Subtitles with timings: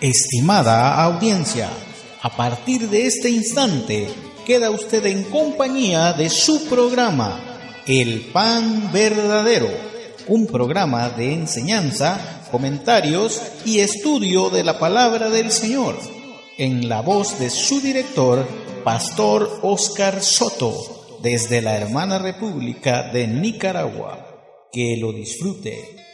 [0.00, 1.68] Estimada audiencia,
[2.22, 4.08] a partir de este instante
[4.46, 7.40] queda usted en compañía de su programa,
[7.84, 9.68] El Pan Verdadero,
[10.28, 15.98] un programa de enseñanza, comentarios y estudio de la palabra del Señor,
[16.58, 18.46] en la voz de su director,
[18.84, 24.24] Pastor Oscar Soto, desde la hermana República de Nicaragua.
[24.70, 26.07] Que lo disfrute.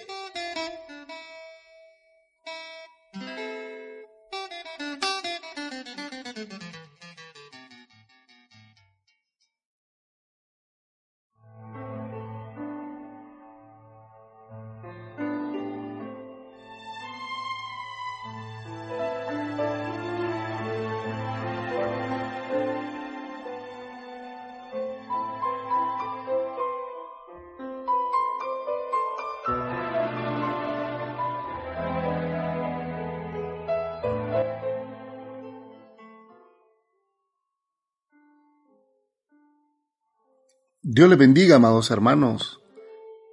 [41.05, 42.63] Dios les bendiga, amados hermanos.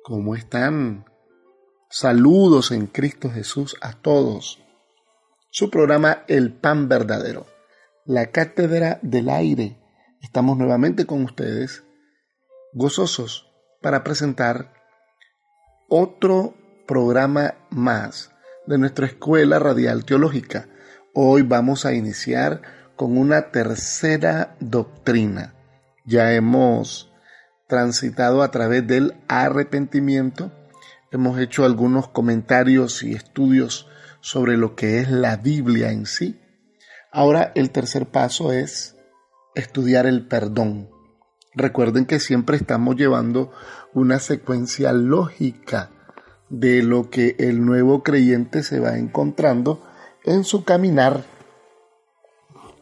[0.03, 1.05] ¿Cómo están?
[1.89, 4.61] Saludos en Cristo Jesús a todos.
[5.52, 7.45] Su programa El Pan Verdadero,
[8.03, 9.80] la cátedra del aire.
[10.22, 11.86] Estamos nuevamente con ustedes,
[12.73, 13.50] gozosos
[13.81, 14.73] para presentar
[15.88, 16.53] otro
[16.85, 18.33] programa más
[18.67, 20.67] de nuestra escuela radial teológica.
[21.13, 22.63] Hoy vamos a iniciar
[22.97, 25.53] con una tercera doctrina.
[26.03, 27.10] Ya hemos
[27.72, 30.52] transitado a través del arrepentimiento.
[31.09, 33.88] Hemos hecho algunos comentarios y estudios
[34.19, 36.38] sobre lo que es la Biblia en sí.
[37.13, 38.97] Ahora el tercer paso es
[39.55, 40.89] estudiar el perdón.
[41.53, 43.53] Recuerden que siempre estamos llevando
[43.94, 45.91] una secuencia lógica
[46.50, 49.81] de lo que el nuevo creyente se va encontrando
[50.25, 51.23] en su caminar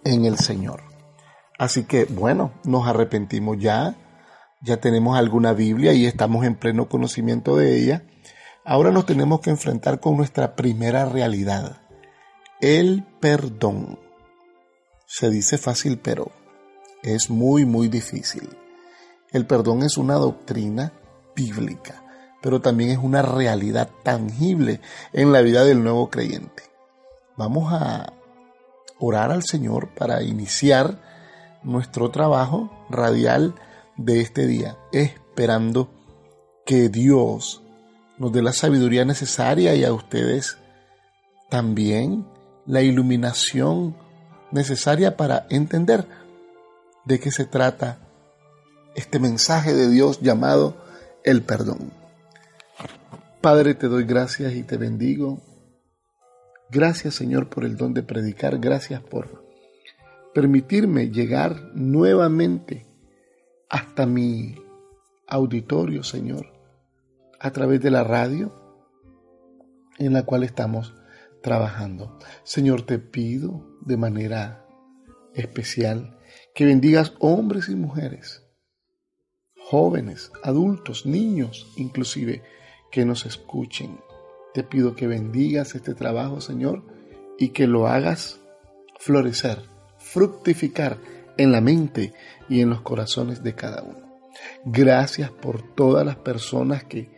[0.03, 0.81] en el Señor.
[1.59, 3.95] Así que bueno, nos arrepentimos ya,
[4.61, 8.03] ya tenemos alguna Biblia y estamos en pleno conocimiento de ella.
[8.65, 11.81] Ahora nos tenemos que enfrentar con nuestra primera realidad,
[12.61, 13.99] el perdón.
[15.05, 16.31] Se dice fácil, pero
[17.01, 18.49] es muy, muy difícil.
[19.31, 20.93] El perdón es una doctrina
[21.35, 22.03] bíblica,
[22.41, 24.81] pero también es una realidad tangible
[25.13, 26.63] en la vida del nuevo creyente.
[27.37, 28.13] Vamos a
[28.99, 30.99] orar al Señor para iniciar
[31.63, 33.55] nuestro trabajo radial
[33.99, 35.89] de este día, esperando
[36.65, 37.61] que Dios
[38.17, 40.57] nos dé la sabiduría necesaria y a ustedes
[41.49, 42.25] también
[42.65, 43.97] la iluminación
[44.51, 46.07] necesaria para entender
[47.05, 47.99] de qué se trata
[48.95, 50.77] este mensaje de Dios llamado
[51.25, 51.91] el perdón.
[53.41, 55.39] Padre, te doy gracias y te bendigo.
[56.69, 59.43] Gracias Señor por el don de predicar, gracias por
[60.33, 62.88] permitirme llegar nuevamente
[63.69, 64.55] hasta mi
[65.27, 66.51] auditorio, Señor,
[67.39, 68.53] a través de la radio
[69.99, 70.95] en la cual estamos
[71.41, 72.17] trabajando.
[72.43, 74.65] Señor, te pido de manera
[75.35, 76.17] especial
[76.55, 78.43] que bendigas hombres y mujeres,
[79.55, 82.43] jóvenes, adultos, niños, inclusive,
[82.91, 83.99] que nos escuchen.
[84.53, 86.83] Te pido que bendigas este trabajo, Señor,
[87.37, 88.41] y que lo hagas
[88.99, 89.61] florecer,
[89.97, 90.97] fructificar
[91.37, 92.13] en la mente
[92.49, 94.09] y en los corazones de cada uno.
[94.65, 97.09] Gracias por todas las personas que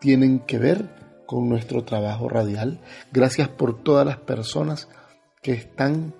[0.00, 0.90] tienen que ver
[1.26, 2.80] con nuestro trabajo radial.
[3.12, 4.88] Gracias por todas las personas
[5.40, 6.14] que están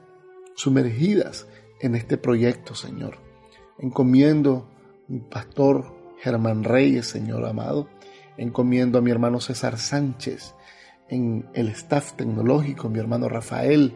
[0.54, 1.46] sumergidas
[1.80, 3.18] en este proyecto, Señor.
[3.78, 4.70] Encomiendo
[5.08, 7.88] mi pastor Germán Reyes, Señor amado.
[8.36, 10.54] Encomiendo a mi hermano César Sánchez
[11.08, 13.94] en el staff tecnológico, mi hermano Rafael,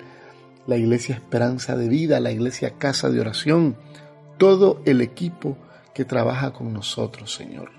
[0.66, 3.76] la Iglesia Esperanza de Vida, la Iglesia Casa de Oración,
[4.38, 5.56] todo el equipo
[5.94, 7.70] que trabaja con nosotros, Señor.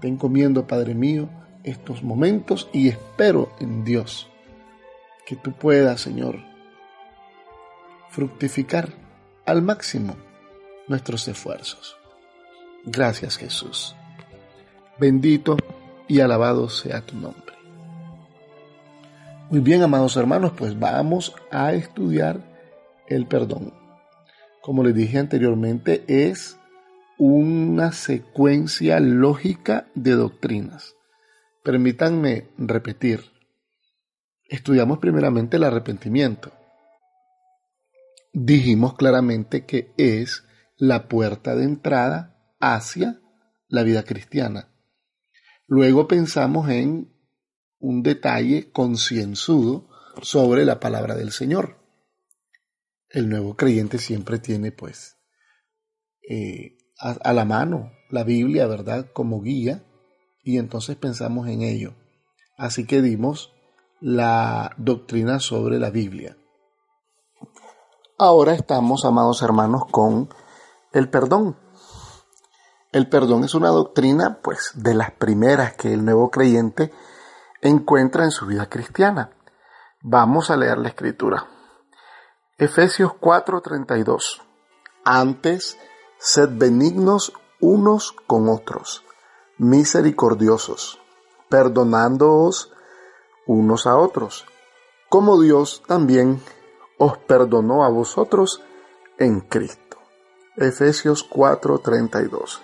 [0.00, 1.28] Te encomiendo, Padre mío,
[1.64, 4.28] estos momentos y espero en Dios
[5.26, 6.40] que tú puedas, Señor,
[8.08, 8.88] fructificar
[9.46, 10.16] al máximo
[10.88, 11.96] nuestros esfuerzos.
[12.84, 13.94] Gracias, Jesús.
[14.98, 15.56] Bendito
[16.08, 17.54] y alabado sea tu nombre.
[19.50, 22.40] Muy bien, amados hermanos, pues vamos a estudiar
[23.08, 23.79] el perdón.
[24.70, 26.56] Como les dije anteriormente, es
[27.18, 30.94] una secuencia lógica de doctrinas.
[31.64, 33.32] Permítanme repetir.
[34.48, 36.52] Estudiamos primeramente el arrepentimiento.
[38.32, 40.44] Dijimos claramente que es
[40.76, 43.20] la puerta de entrada hacia
[43.66, 44.68] la vida cristiana.
[45.66, 47.12] Luego pensamos en
[47.80, 49.88] un detalle concienzudo
[50.22, 51.79] sobre la palabra del Señor.
[53.10, 55.16] El nuevo creyente siempre tiene pues
[56.28, 59.06] eh, a, la mano la Biblia, ¿verdad?
[59.12, 59.84] Como guía
[60.44, 61.94] y entonces pensamos en ello.
[62.56, 63.52] Así que dimos
[64.00, 66.36] la doctrina sobre la Biblia.
[68.16, 70.28] Ahora estamos, amados hermanos, con
[70.92, 71.56] el perdón.
[72.92, 76.92] El perdón es una doctrina, pues, de las primeras que el nuevo creyente
[77.60, 79.30] encuentra en su vida cristiana.
[80.02, 81.46] Vamos a leer la escritura.
[82.60, 84.42] Efesios 4:32.
[85.02, 85.78] Antes,
[86.18, 89.02] sed benignos unos con otros,
[89.56, 91.00] misericordiosos,
[91.48, 92.70] perdonándoos
[93.46, 94.44] unos a otros,
[95.08, 96.42] como Dios también
[96.98, 98.60] os perdonó a vosotros
[99.16, 99.96] en Cristo.
[100.58, 102.60] Efesios 4:32.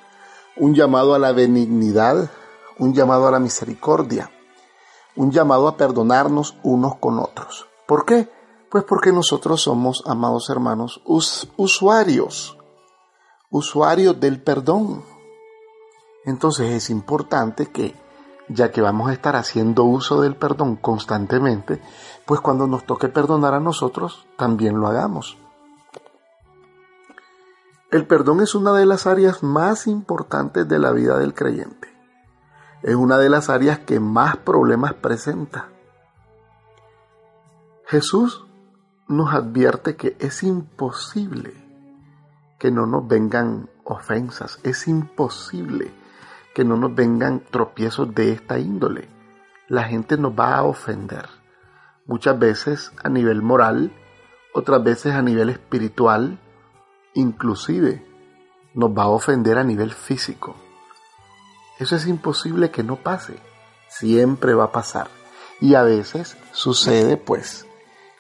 [0.59, 2.31] Un llamado a la benignidad,
[2.79, 4.31] un llamado a la misericordia,
[5.15, 7.67] un llamado a perdonarnos unos con otros.
[7.87, 8.36] ¿Por qué?
[8.71, 12.59] Pues porque nosotros somos, amados hermanos, usuarios,
[13.51, 15.05] usuarios del perdón.
[16.25, 17.95] Entonces es importante que,
[18.49, 21.81] ya que vamos a estar haciendo uso del perdón constantemente,
[22.27, 25.39] pues cuando nos toque perdonar a nosotros, también lo hagamos.
[27.93, 31.97] El perdón es una de las áreas más importantes de la vida del creyente
[32.87, 35.71] es una de las áreas que más problemas presenta.
[37.85, 38.46] Jesús
[39.09, 41.55] nos advierte que es imposible
[42.59, 45.93] que no nos vengan ofensas, es imposible
[46.55, 49.09] que no nos vengan tropiezos de esta índole.
[49.69, 51.27] La gente nos va a ofender,
[52.07, 53.93] muchas veces a nivel moral,
[54.55, 56.39] otras veces a nivel espiritual,
[57.15, 58.05] inclusive
[58.75, 60.57] nos va a ofender a nivel físico.
[61.79, 63.39] Eso es imposible que no pase.
[63.89, 65.09] Siempre va a pasar.
[65.61, 67.66] Y a veces sucede pues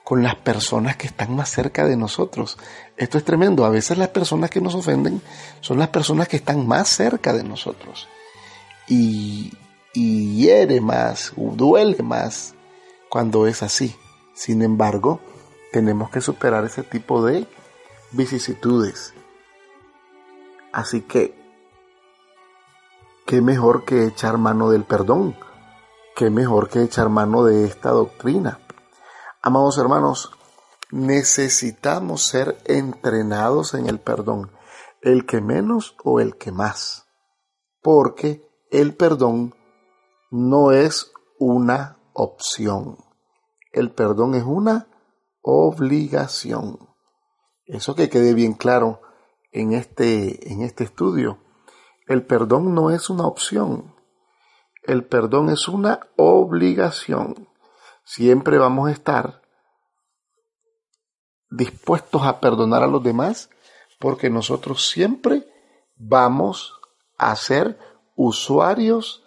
[0.06, 2.58] con las personas que están más cerca de nosotros.
[2.97, 3.64] Esto es tremendo.
[3.64, 5.20] A veces las personas que nos ofenden
[5.61, 8.06] son las personas que están más cerca de nosotros.
[8.87, 9.53] Y,
[9.94, 12.55] hiere más, duele más
[13.08, 13.97] cuando es así.
[14.32, 15.19] Sin embargo,
[15.73, 17.44] tenemos que superar ese tipo de
[18.12, 19.12] vicisitudes.
[20.73, 21.35] Así que
[23.26, 25.35] qué mejor que echar mano del perdón,
[26.14, 28.61] qué mejor que echar mano de esta doctrina.
[29.46, 30.32] Amados hermanos,
[30.90, 34.50] necesitamos ser entrenados en el perdón,
[35.02, 37.06] el que menos o el que más,
[37.81, 39.54] porque el perdón
[40.32, 42.98] no es una opción,
[43.70, 44.88] el perdón es una
[45.43, 46.81] obligación.
[47.66, 49.00] Eso que quede bien claro
[49.52, 51.38] en este, en este estudio.
[52.08, 53.94] El perdón no es una opción.
[54.82, 57.46] El perdón es una obligación.
[58.06, 59.43] Siempre vamos a estar
[61.50, 63.50] dispuestos a perdonar a los demás
[63.99, 65.44] porque nosotros siempre
[65.97, 66.81] vamos
[67.19, 67.76] a ser
[68.14, 69.25] usuarios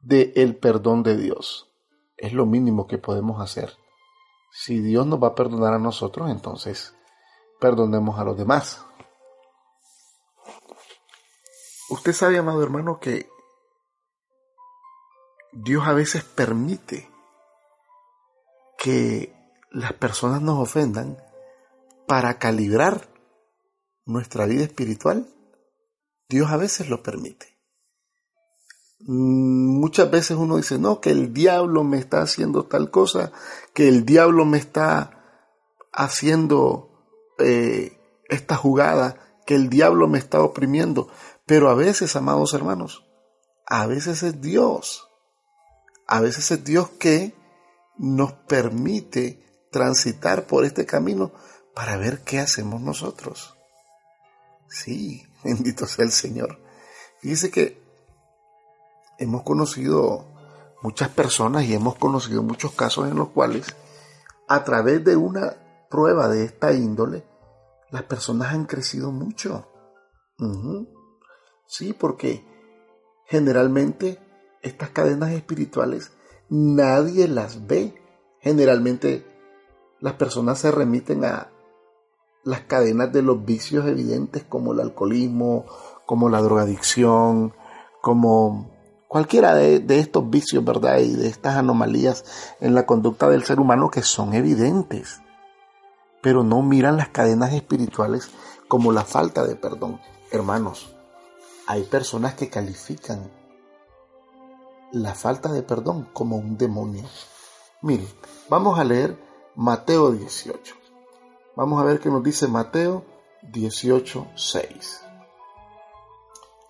[0.00, 1.68] del perdón de Dios.
[2.16, 3.76] Es lo mínimo que podemos hacer.
[4.52, 6.94] Si Dios nos va a perdonar a nosotros, entonces
[7.58, 8.86] perdonemos a los demás.
[11.90, 13.28] Usted sabe, amado hermano, que
[15.50, 17.12] Dios a veces permite
[18.84, 19.34] que
[19.70, 21.16] las personas nos ofendan
[22.06, 23.08] para calibrar
[24.04, 25.26] nuestra vida espiritual.
[26.28, 27.46] Dios a veces lo permite.
[29.00, 33.32] Mm, muchas veces uno dice, no, que el diablo me está haciendo tal cosa,
[33.72, 35.48] que el diablo me está
[35.90, 36.90] haciendo
[37.38, 37.98] eh,
[38.28, 41.08] esta jugada, que el diablo me está oprimiendo.
[41.46, 43.06] Pero a veces, amados hermanos,
[43.66, 45.08] a veces es Dios.
[46.06, 47.32] A veces es Dios que
[47.98, 51.32] nos permite transitar por este camino
[51.74, 53.56] para ver qué hacemos nosotros.
[54.68, 56.60] Sí, bendito sea el Señor.
[57.20, 57.82] Fíjese que
[59.18, 60.26] hemos conocido
[60.82, 63.74] muchas personas y hemos conocido muchos casos en los cuales
[64.48, 65.56] a través de una
[65.90, 67.24] prueba de esta índole,
[67.90, 69.68] las personas han crecido mucho.
[71.66, 72.44] Sí, porque
[73.26, 74.18] generalmente
[74.62, 76.12] estas cadenas espirituales
[76.54, 77.94] nadie las ve.
[78.40, 79.26] Generalmente
[80.00, 81.50] las personas se remiten a
[82.44, 85.64] las cadenas de los vicios evidentes como el alcoholismo,
[86.06, 87.54] como la drogadicción,
[88.00, 88.70] como
[89.08, 90.98] cualquiera de, estos vicios, ¿verdad?
[90.98, 95.20] Y de estas anomalías en la conducta del ser humano que son evidentes,
[96.20, 98.30] pero no miran las cadenas espirituales
[98.68, 100.00] como la falta de perdón.
[100.30, 100.94] Hermanos,
[101.66, 103.30] hay personas que califican
[104.94, 107.02] la falta de perdón como un demonio.
[107.82, 108.06] Mire,
[108.48, 109.18] vamos a leer
[109.56, 110.76] Mateo 18.
[111.56, 113.04] Vamos a ver qué nos dice Mateo
[113.42, 115.04] 18, 6.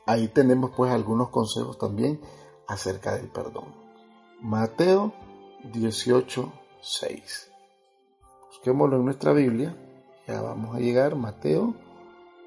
[0.07, 2.21] Ahí tenemos pues algunos consejos también
[2.67, 3.75] acerca del perdón.
[4.41, 5.13] Mateo
[5.73, 6.51] 18,
[6.81, 7.51] 6.
[8.49, 9.77] Busquémoslo en nuestra Biblia.
[10.27, 11.15] Ya vamos a llegar.
[11.15, 11.75] Mateo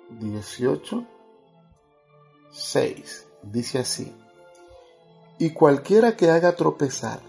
[0.09, 1.05] 18,
[2.49, 3.27] 6.
[3.43, 4.15] Dice así.
[5.39, 7.21] Y cualquiera que haga tropezar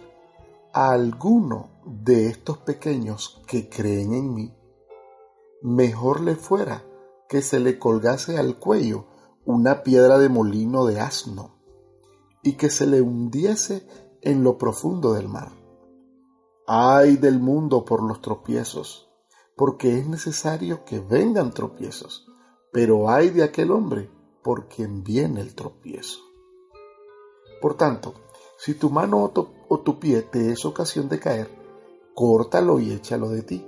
[0.72, 4.54] a alguno de estos pequeños que creen en mí,
[5.62, 6.84] mejor le fuera
[7.28, 9.06] que se le colgase al cuello
[9.44, 11.58] una piedra de molino de asno
[12.42, 13.86] y que se le hundiese
[14.22, 15.52] en lo profundo del mar.
[16.66, 19.10] Ay del mundo por los tropiezos,
[19.56, 22.26] porque es necesario que vengan tropiezos,
[22.72, 24.10] pero ay de aquel hombre
[24.42, 26.27] por quien viene el tropiezo.
[27.60, 28.14] Por tanto,
[28.56, 31.48] si tu mano o tu, o tu pie te es ocasión de caer,
[32.14, 33.66] córtalo y échalo de ti.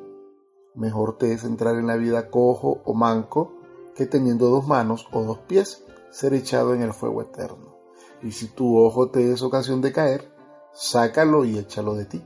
[0.75, 3.53] Mejor te es entrar en la vida cojo o manco
[3.95, 7.77] que teniendo dos manos o dos pies ser echado en el fuego eterno.
[8.23, 10.33] Y si tu ojo te es ocasión de caer,
[10.73, 12.25] sácalo y échalo de ti.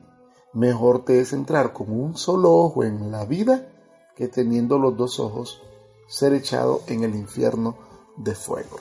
[0.53, 3.69] Mejor te es entrar con un solo ojo en la vida
[4.15, 5.63] que teniendo los dos ojos
[6.07, 7.77] ser echado en el infierno
[8.17, 8.79] de fuego.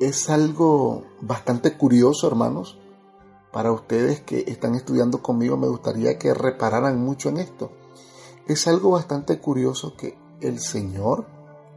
[0.00, 2.78] Es algo bastante curioso, hermanos.
[3.52, 7.70] Para ustedes que están estudiando conmigo, me gustaría que repararan mucho en esto.
[8.48, 11.26] Es algo bastante curioso que el Señor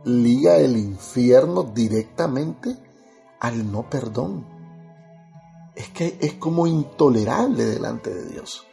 [0.04, 2.76] liga el infierno directamente
[3.40, 4.48] al no perdón.
[5.76, 8.66] Es que es como intolerable delante de Dios.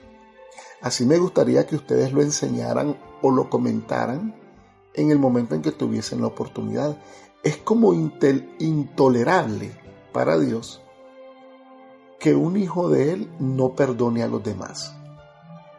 [0.80, 4.34] Así me gustaría que ustedes lo enseñaran o lo comentaran
[4.94, 6.96] en el momento en que tuviesen la oportunidad.
[7.44, 9.78] Es como intolerable
[10.12, 10.82] para Dios
[12.18, 14.96] que un hijo de Él no perdone a los demás,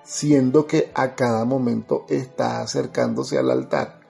[0.04, 4.06] siendo que a cada momento está acercándose al altar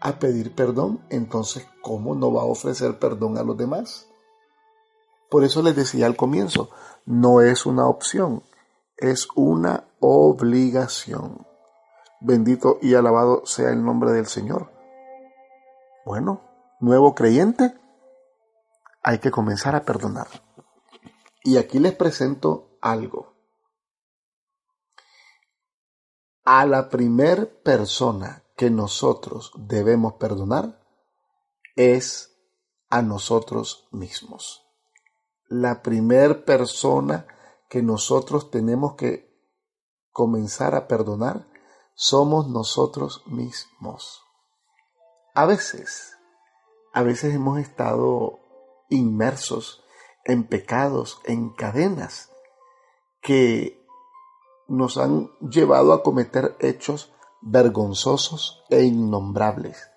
[0.00, 4.08] a pedir perdón, entonces ¿cómo no va a ofrecer perdón a los demás?
[5.28, 6.70] Por eso les decía al comienzo,
[7.04, 8.42] no es una opción,
[8.96, 11.46] es una obligación.
[12.20, 14.70] Bendito y alabado sea el nombre del Señor.
[16.04, 16.45] Bueno,
[16.80, 17.78] nuevo creyente,
[19.02, 20.28] hay que comenzar a perdonar.
[21.42, 23.34] Y aquí les presento algo.
[26.44, 30.80] A la primer persona que nosotros debemos perdonar
[31.76, 32.36] es
[32.88, 34.64] a nosotros mismos.
[35.48, 37.26] La primer persona
[37.68, 39.26] que nosotros tenemos que
[40.10, 41.46] comenzar a perdonar
[41.94, 44.22] somos nosotros mismos.
[45.34, 46.15] A veces,
[46.96, 48.40] a veces hemos estado
[48.88, 49.84] inmersos
[50.24, 52.30] en pecados, en cadenas
[53.20, 53.86] que
[54.66, 57.12] nos han llevado a cometer hechos
[57.42, 59.90] vergonzosos e innombrables.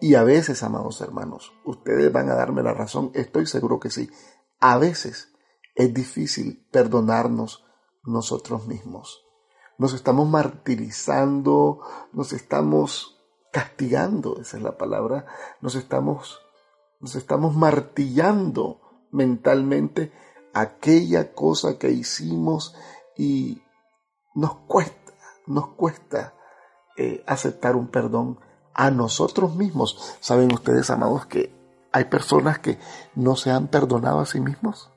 [0.00, 4.08] Y a veces, amados hermanos, ustedes van a darme la razón, estoy seguro que sí,
[4.60, 5.32] a veces
[5.74, 7.64] es difícil perdonarnos
[8.04, 9.26] nosotros mismos.
[9.78, 11.80] Nos estamos martirizando,
[12.12, 13.15] nos estamos
[13.56, 15.24] castigando, esa es la palabra,
[15.62, 16.42] nos estamos,
[17.00, 18.82] nos estamos martillando
[19.12, 20.12] mentalmente
[20.52, 22.76] aquella cosa que hicimos
[23.16, 23.62] y
[24.34, 25.14] nos cuesta,
[25.46, 26.34] nos cuesta
[26.98, 28.40] eh, aceptar un perdón
[28.74, 30.18] a nosotros mismos.
[30.20, 31.50] ¿Saben ustedes, amados, que
[31.92, 32.78] hay personas que
[33.14, 34.92] no se han perdonado a sí mismos?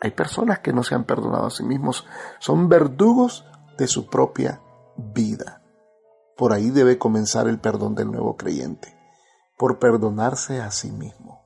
[0.00, 2.06] Hay personas que no se han perdonado a sí mismos.
[2.38, 3.44] Son verdugos
[3.78, 4.60] de su propia
[4.96, 5.65] vida.
[6.36, 8.96] Por ahí debe comenzar el perdón del nuevo creyente,
[9.56, 11.42] por perdonarse a sí mismo.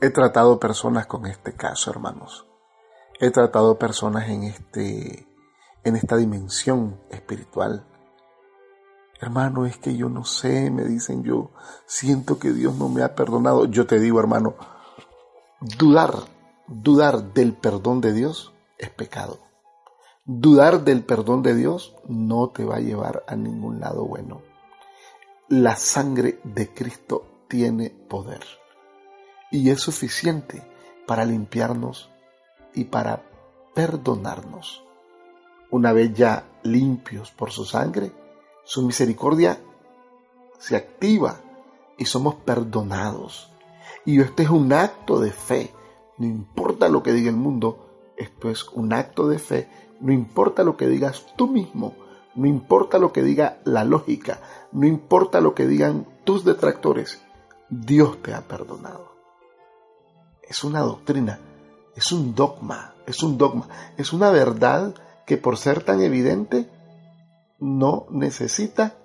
[0.00, 2.46] He tratado personas con este caso, hermanos.
[3.20, 5.30] He tratado personas en este
[5.84, 7.86] en esta dimensión espiritual.
[9.20, 11.50] Hermano, es que yo no sé, me dicen yo,
[11.86, 13.66] siento que Dios no me ha perdonado.
[13.66, 14.54] Yo te digo, hermano,
[15.60, 16.14] dudar,
[16.66, 19.38] dudar del perdón de Dios es pecado.
[20.32, 24.42] Dudar del perdón de Dios no te va a llevar a ningún lado bueno.
[25.48, 28.38] La sangre de Cristo tiene poder
[29.50, 30.62] y es suficiente
[31.04, 32.10] para limpiarnos
[32.74, 33.24] y para
[33.74, 34.84] perdonarnos.
[35.68, 38.12] Una vez ya limpios por su sangre,
[38.62, 39.58] su misericordia
[40.60, 41.40] se activa
[41.98, 43.50] y somos perdonados.
[44.04, 45.74] Y este es un acto de fe.
[46.18, 49.89] No importa lo que diga el mundo, esto es un acto de fe.
[50.00, 51.94] No importa lo que digas tú mismo,
[52.34, 54.40] no importa lo que diga la lógica,
[54.72, 57.20] no importa lo que digan tus detractores,
[57.68, 59.10] Dios te ha perdonado.
[60.42, 61.38] es una doctrina,
[61.94, 64.94] es un dogma, es un dogma, es una verdad
[65.26, 66.68] que por ser tan evidente
[67.60, 68.96] no necesita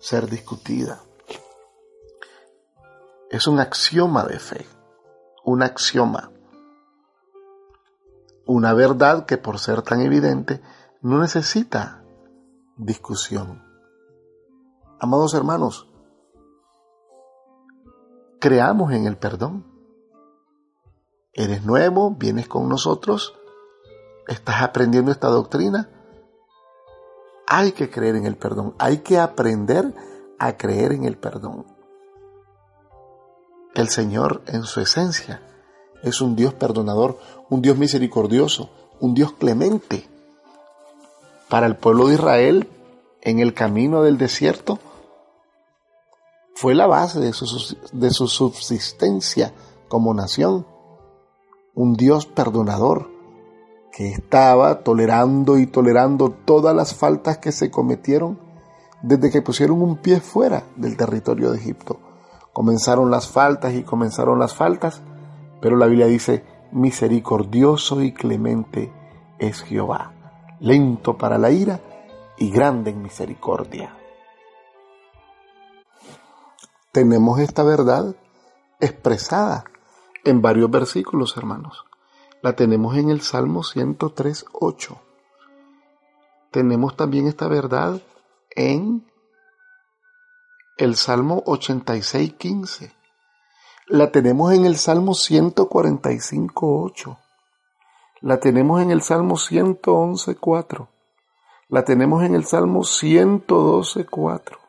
[0.00, 1.02] ser discutida.
[3.30, 4.66] Es un axioma de fe,
[5.44, 6.32] un axioma,
[8.48, 10.62] una verdad que por ser tan evidente
[11.02, 12.02] no necesita
[12.78, 13.62] discusión.
[14.98, 15.86] Amados hermanos,
[18.40, 19.66] creamos en el perdón.
[21.34, 23.38] Eres nuevo, vienes con nosotros,
[24.26, 25.90] estás aprendiendo esta doctrina.
[27.46, 29.94] Hay que creer en el perdón, hay que aprender
[30.38, 31.66] a creer en el perdón.
[33.74, 35.42] El Señor en su esencia
[36.02, 40.08] es un Dios perdonador, un Dios misericordioso, un Dios clemente.
[41.48, 42.68] Para el pueblo de Israel,
[43.22, 44.78] en el camino del desierto,
[46.54, 49.52] fue la base de su, de su subsistencia
[49.88, 50.66] como nación.
[51.74, 53.08] Un Dios perdonador
[53.92, 58.38] que estaba tolerando y tolerando todas las faltas que se cometieron
[59.02, 61.98] desde que pusieron un pie fuera del territorio de Egipto.
[62.52, 65.02] Comenzaron las faltas y comenzaron las faltas,
[65.60, 68.92] pero la Biblia dice, misericordioso y clemente
[69.38, 70.12] es Jehová,
[70.60, 71.80] lento para la ira
[72.36, 73.98] y grande en misericordia
[76.98, 78.16] tenemos esta verdad
[78.80, 79.62] expresada
[80.24, 81.84] en varios versículos, hermanos.
[82.42, 85.00] La tenemos en el Salmo 103, 8.
[86.50, 88.02] Tenemos también esta verdad
[88.50, 89.06] en
[90.76, 92.92] el Salmo 86, 15.
[93.88, 97.18] La tenemos en el Salmo 145, 8.
[98.20, 100.88] La tenemos en el Salmo 111, 4.
[101.68, 104.68] La tenemos en el Salmo 112, 4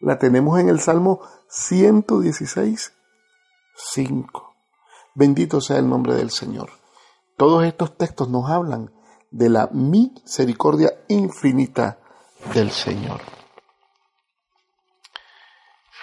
[0.00, 2.92] la tenemos en el Salmo 116,
[3.76, 4.54] 5.
[5.14, 6.70] Bendito sea el nombre del Señor.
[7.36, 8.92] Todos estos textos nos hablan
[9.30, 11.98] de la misericordia infinita
[12.54, 13.20] del Señor.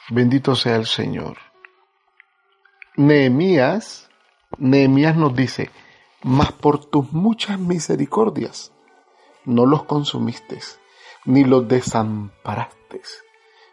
[0.10, 1.38] Bendito sea el Señor.
[2.98, 4.10] Nehemías,
[4.58, 5.70] Nehemías nos dice,
[6.24, 8.74] mas por tus muchas misericordias
[9.46, 10.60] no los consumiste,
[11.26, 12.78] ni los desamparaste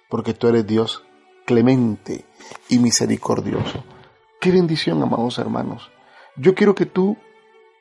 [0.09, 1.05] porque tú eres Dios
[1.45, 2.25] clemente
[2.69, 3.85] y misericordioso.
[4.41, 5.91] Qué bendición, amados hermanos.
[6.37, 7.17] Yo quiero que tú,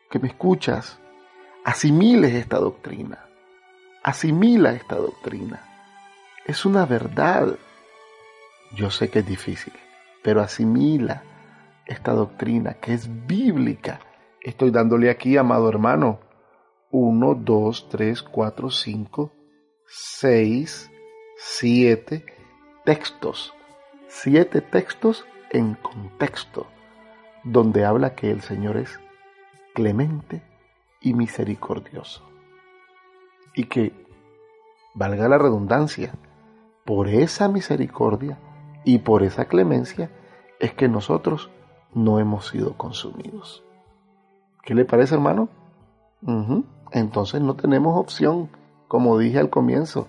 [0.10, 1.00] que me escuchas,
[1.64, 3.26] asimiles esta doctrina.
[4.04, 5.62] Asimila esta doctrina.
[6.46, 7.58] Es una verdad.
[8.76, 9.74] Yo sé que es difícil,
[10.24, 11.24] pero asimila
[11.86, 14.00] esta doctrina que es bíblica.
[14.42, 16.20] Estoy dándole aquí, amado hermano,
[16.92, 19.32] 1, 2, 3, 4, 5,
[19.86, 20.92] 6,
[21.46, 22.26] siete
[22.86, 23.54] textos,
[24.08, 26.68] siete textos en contexto,
[27.44, 29.00] donde habla que el Señor es
[29.74, 30.42] clemente
[31.02, 32.24] y misericordioso.
[33.54, 33.92] Y que,
[34.94, 36.14] valga la redundancia,
[36.86, 38.40] por esa misericordia
[38.84, 40.12] y por esa clemencia
[40.60, 41.52] es que nosotros
[41.94, 43.64] no hemos sido consumidos.
[44.64, 45.50] ¿Qué le parece, hermano?
[46.92, 48.50] Entonces no tenemos opción,
[48.88, 50.08] como dije al comienzo.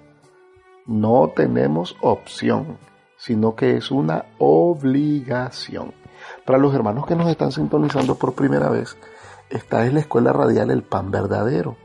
[0.86, 2.78] No tenemos opción,
[3.16, 5.92] sino que es una obligación.
[6.44, 8.96] Para los hermanos que nos están sintonizando por primera vez,
[9.50, 11.76] esta es la escuela radial El Pan Verdadero.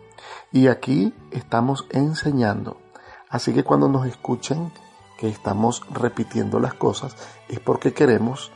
[0.51, 2.77] Y aquí estamos enseñando.
[3.29, 4.71] Así que cuando nos escuchen
[5.17, 7.15] que estamos repitiendo las cosas,
[7.47, 8.51] es porque queremos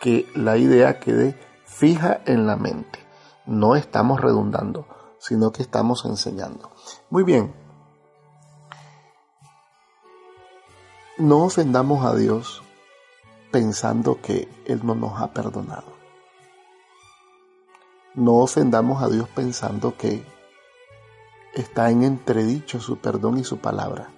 [0.00, 3.00] que la idea quede fija en la mente.
[3.46, 4.86] No estamos redundando,
[5.18, 6.70] sino que estamos enseñando.
[7.10, 7.54] Muy bien,
[11.18, 12.62] No ofendamos a Dios
[13.50, 15.92] pensando que Él no nos ha perdonado.
[18.14, 20.24] No ofendamos a Dios pensando que
[21.54, 24.12] está en entredicho su perdón y su palabra.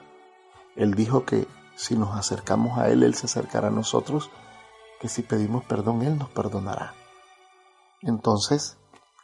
[0.77, 4.31] Él dijo que si nos acercamos a Él, Él se acercará a nosotros,
[5.01, 6.95] que si pedimos perdón, Él nos perdonará.
[8.03, 8.77] Entonces,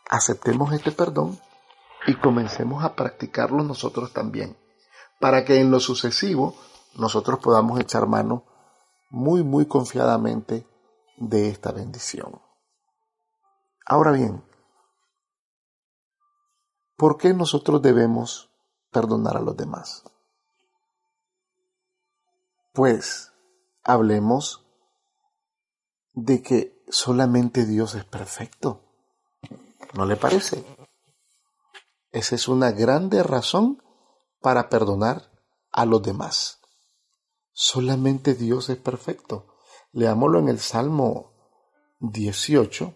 [0.09, 1.39] aceptemos este perdón
[2.07, 4.57] y comencemos a practicarlo nosotros también,
[5.21, 6.55] para que en lo sucesivo
[6.95, 8.45] nosotros podamos echar mano
[9.11, 10.67] muy, muy confiadamente
[11.19, 12.41] de esta bendición.
[13.85, 14.43] Ahora bien,
[16.97, 18.51] ¿por qué nosotros debemos
[18.91, 20.05] perdonar a los demás?
[22.73, 23.33] Pues
[23.85, 24.66] hablemos
[26.17, 28.81] de que solamente Dios es perfecto.
[29.93, 30.65] ¿No le parece?
[32.11, 33.83] Esa es una grande razón
[34.41, 35.31] para perdonar
[35.71, 36.61] a los demás.
[37.53, 39.59] Solamente Dios es perfecto.
[39.93, 41.33] Leámoslo en el Salmo
[42.01, 42.95] 18,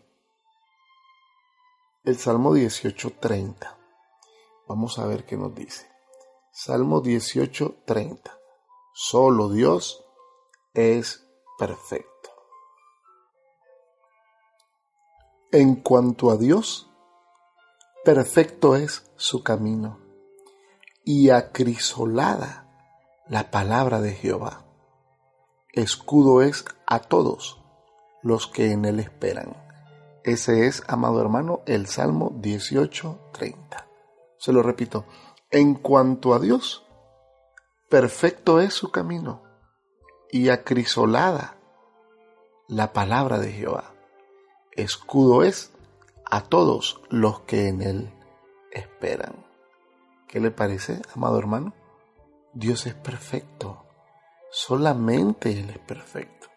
[2.05, 3.77] el Salmo 18.30.
[4.67, 5.87] Vamos a ver qué nos dice.
[6.53, 8.19] Salmo 18.30.
[8.95, 10.05] Solo Dios
[10.73, 11.27] es
[11.59, 12.10] perfecto.
[15.53, 16.89] En cuanto a Dios,
[18.05, 19.99] perfecto es su camino
[21.05, 22.69] y acrisolada
[23.27, 24.65] la palabra de Jehová.
[25.73, 27.61] Escudo es a todos
[28.23, 29.57] los que en él esperan.
[30.23, 33.57] Ese es, amado hermano, el Salmo 18.30.
[34.39, 35.05] Se lo repito,
[35.51, 36.87] en cuanto a Dios,
[37.89, 39.43] perfecto es su camino
[40.31, 41.57] y acrisolada
[42.69, 43.95] la palabra de Jehová.
[44.81, 45.73] Escudo es
[46.25, 48.11] a todos los que en él
[48.73, 49.45] esperan.
[50.27, 51.75] ¿Qué le parece, amado hermano?
[52.55, 53.85] Dios es perfecto.
[54.51, 56.49] Solamente Él es perfecto.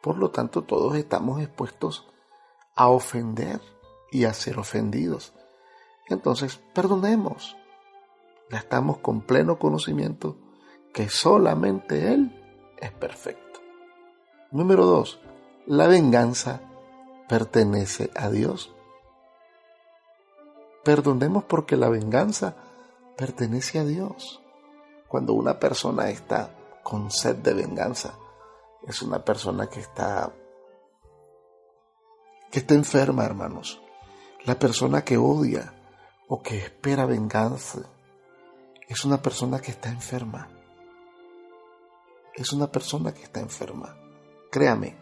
[0.00, 2.08] Por lo tanto, todos estamos expuestos
[2.76, 3.60] a ofender
[4.12, 5.34] y a ser ofendidos.
[6.06, 7.56] Entonces, perdonemos.
[8.50, 10.36] Ya estamos con pleno conocimiento
[10.94, 13.60] que solamente Él es perfecto.
[14.52, 15.20] Número dos,
[15.66, 16.68] la venganza
[17.32, 18.74] pertenece a Dios.
[20.84, 22.56] Perdonemos porque la venganza
[23.16, 24.42] pertenece a Dios.
[25.08, 28.12] Cuando una persona está con sed de venganza,
[28.86, 30.30] es una persona que está
[32.50, 33.80] que está enferma, hermanos.
[34.44, 35.72] La persona que odia
[36.28, 37.78] o que espera venganza
[38.86, 40.50] es una persona que está enferma.
[42.34, 43.96] Es una persona que está enferma.
[44.50, 45.01] Créame,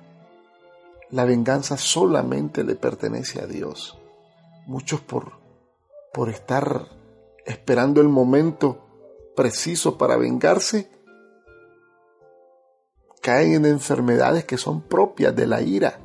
[1.11, 3.99] la venganza solamente le pertenece a Dios.
[4.67, 5.33] Muchos por,
[6.13, 6.87] por estar
[7.45, 8.87] esperando el momento
[9.35, 10.91] preciso para vengarse,
[13.21, 15.99] caen en enfermedades que son propias de la ira,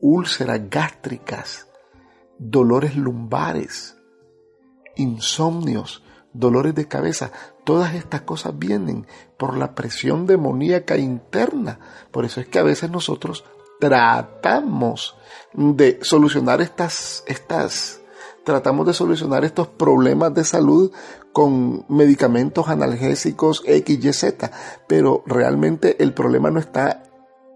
[0.00, 1.66] úlceras gástricas,
[2.38, 3.96] dolores lumbares,
[4.96, 7.32] insomnios, dolores de cabeza.
[7.64, 11.80] Todas estas cosas vienen por la presión demoníaca interna.
[12.10, 13.44] Por eso es que a veces nosotros
[13.80, 15.16] tratamos
[15.52, 18.00] de solucionar estas, estas
[18.44, 20.92] tratamos de solucionar estos problemas de salud
[21.32, 24.50] con medicamentos analgésicos X, Y, Z,
[24.86, 27.02] pero realmente el problema no está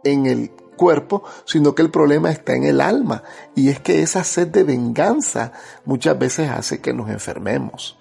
[0.04, 3.22] en el cuerpo, sino que el problema está en el alma.
[3.54, 5.52] Y es que esa sed de venganza
[5.84, 7.98] muchas veces hace que nos enfermemos,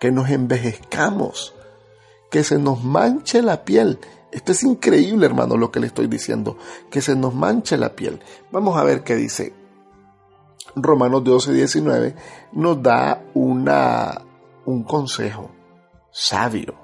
[0.00, 1.54] que nos envejezcamos,
[2.30, 4.00] que se nos manche la piel.
[4.34, 6.58] Esto es increíble, hermano, lo que le estoy diciendo,
[6.90, 8.20] que se nos manche la piel.
[8.50, 9.54] Vamos a ver qué dice
[10.74, 12.16] Romanos 12, 19,
[12.54, 14.22] nos da una,
[14.64, 15.52] un consejo
[16.10, 16.74] sabio.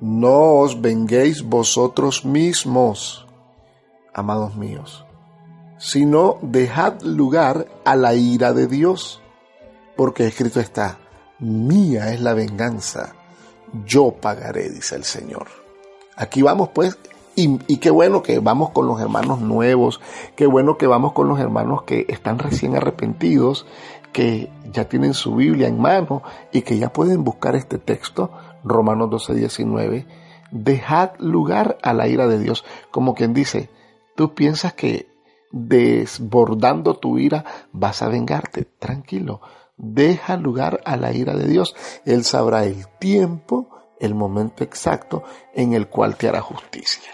[0.00, 3.26] No os venguéis vosotros mismos,
[4.14, 5.04] amados míos,
[5.76, 9.20] sino dejad lugar a la ira de Dios,
[9.94, 10.98] porque escrito está,
[11.38, 13.14] mía es la venganza,
[13.84, 15.61] yo pagaré, dice el Señor.
[16.16, 16.98] Aquí vamos pues
[17.34, 20.00] y, qué bueno que vamos con los hermanos nuevos,
[20.36, 23.66] qué bueno que vamos con los hermanos que están recién arrepentidos,
[24.12, 26.22] que ya tienen su Biblia en mano
[26.52, 28.30] y que ya pueden buscar este texto,
[28.64, 30.06] Romanos 12, 19.
[30.50, 33.70] Dejad lugar a la ira de Dios, como quien dice,
[34.14, 35.08] tú piensas que
[35.50, 39.40] desbordando tu ira vas a vengarte, tranquilo,
[39.78, 43.70] deja lugar a la ira de Dios, Él sabrá el tiempo,
[44.02, 45.22] el momento exacto
[45.54, 47.12] en el cual te hará justicia.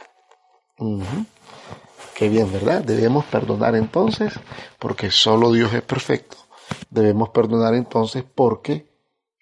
[2.15, 2.83] Qué bien, ¿verdad?
[2.83, 4.33] Debemos perdonar entonces
[4.79, 6.39] porque solo Dios es perfecto.
[6.89, 8.91] Debemos perdonar entonces porque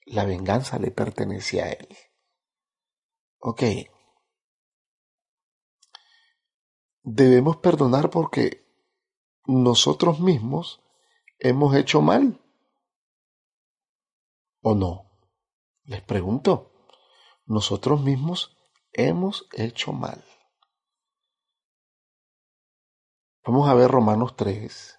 [0.07, 1.89] la venganza le pertenece a Él.
[3.39, 3.63] Ok.
[7.05, 8.67] Debemos perdonar porque
[9.47, 10.83] nosotros mismos
[11.39, 12.41] hemos hecho mal.
[14.63, 15.07] ¿O no?
[15.85, 16.73] Les pregunto.
[17.47, 18.57] Nosotros mismos
[18.93, 20.25] hemos hecho mal.
[23.45, 24.99] Vamos a ver Romanos 3.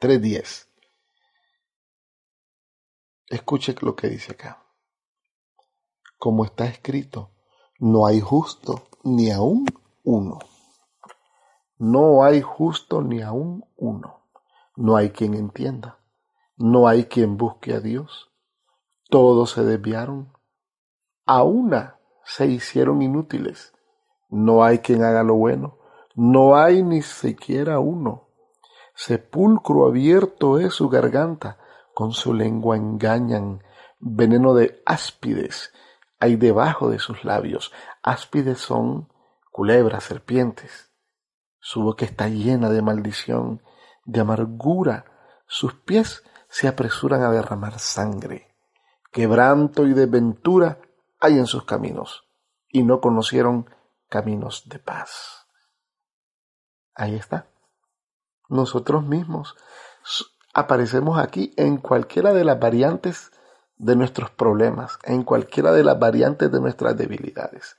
[0.00, 0.68] Tres diez.
[3.28, 4.66] Escuche lo que dice acá.
[6.18, 7.32] Como está escrito,
[7.78, 9.66] no hay justo ni aún
[10.02, 10.40] uno.
[11.78, 14.26] No hay justo ni aún uno.
[14.74, 15.99] No hay quien entienda.
[16.60, 18.30] No hay quien busque a Dios.
[19.08, 20.32] Todos se desviaron.
[21.26, 23.72] A una se hicieron inútiles.
[24.28, 25.78] No hay quien haga lo bueno,
[26.14, 28.28] no hay ni siquiera uno.
[28.94, 31.58] Sepulcro abierto es su garganta,
[31.94, 33.64] con su lengua engañan,
[33.98, 35.72] veneno de áspides
[36.20, 37.72] hay debajo de sus labios.
[38.02, 39.08] Áspides son
[39.50, 40.92] culebras, serpientes.
[41.58, 43.62] Su boca está llena de maldición,
[44.04, 45.06] de amargura.
[45.46, 48.48] Sus pies se apresuran a derramar sangre.
[49.12, 50.78] Quebranto y desventura
[51.20, 52.24] hay en sus caminos,
[52.68, 53.70] y no conocieron
[54.08, 55.46] caminos de paz.
[56.94, 57.46] Ahí está.
[58.48, 59.56] Nosotros mismos
[60.52, 63.30] aparecemos aquí en cualquiera de las variantes
[63.76, 67.76] de nuestros problemas, en cualquiera de las variantes de nuestras debilidades.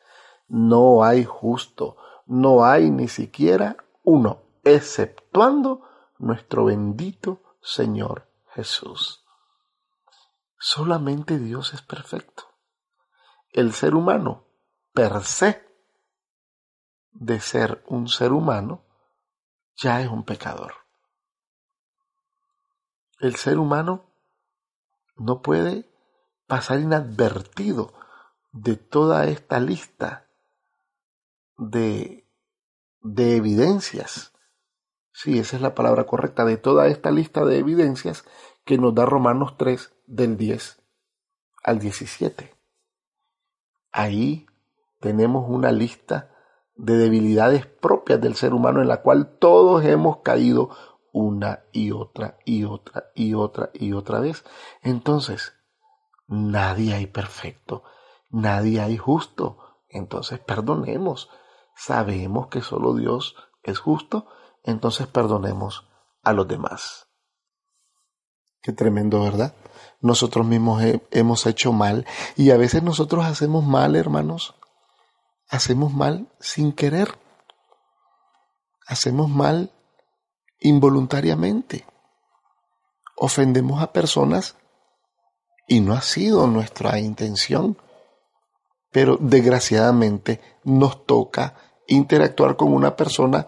[0.48, 5.82] No hay justo, no hay ni siquiera uno, exceptuando
[6.18, 9.24] nuestro bendito Señor Jesús.
[10.60, 12.44] Solamente Dios es perfecto.
[13.50, 14.46] El ser humano,
[14.94, 15.68] per se,
[17.12, 18.84] de ser un ser humano,
[19.76, 20.74] ya es un pecador.
[23.20, 24.06] El ser humano
[25.16, 25.90] no puede
[26.48, 27.94] pasar inadvertido
[28.52, 30.28] de toda esta lista
[31.58, 32.28] de,
[33.02, 34.31] de evidencias.
[35.14, 38.24] Sí, esa es la palabra correcta, de toda esta lista de evidencias
[38.66, 40.82] que nos da Romanos 3 del 10
[41.64, 42.56] al 17.
[43.92, 44.46] Ahí
[45.00, 46.32] tenemos una lista
[46.76, 50.70] de debilidades propias del ser humano en la cual todos hemos caído
[51.12, 54.46] una y otra y otra y otra y otra vez.
[54.82, 55.54] Entonces,
[56.28, 57.84] nadie hay perfecto,
[58.30, 59.58] nadie hay justo.
[59.90, 61.30] Entonces, perdonemos.
[61.76, 64.28] Sabemos que solo Dios es justo,
[64.64, 65.88] entonces perdonemos
[66.24, 67.08] a los demás.
[68.62, 69.56] Qué tremendo, ¿verdad?
[70.02, 74.56] Nosotros mismos hemos hecho mal y a veces nosotros hacemos mal, hermanos,
[75.50, 77.18] hacemos mal sin querer.
[78.88, 79.72] Hacemos mal
[80.60, 81.86] involuntariamente.
[83.16, 84.58] Ofendemos a personas
[85.68, 87.78] y no ha sido nuestra intención.
[88.92, 91.56] Pero desgraciadamente nos toca
[91.88, 93.48] interactuar con una persona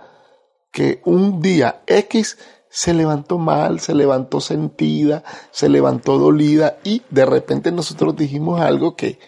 [0.74, 2.38] que un día X
[2.70, 8.96] se levantó mal, se levantó sentida, se levantó dolida y de repente nosotros dijimos algo
[8.96, 9.20] que,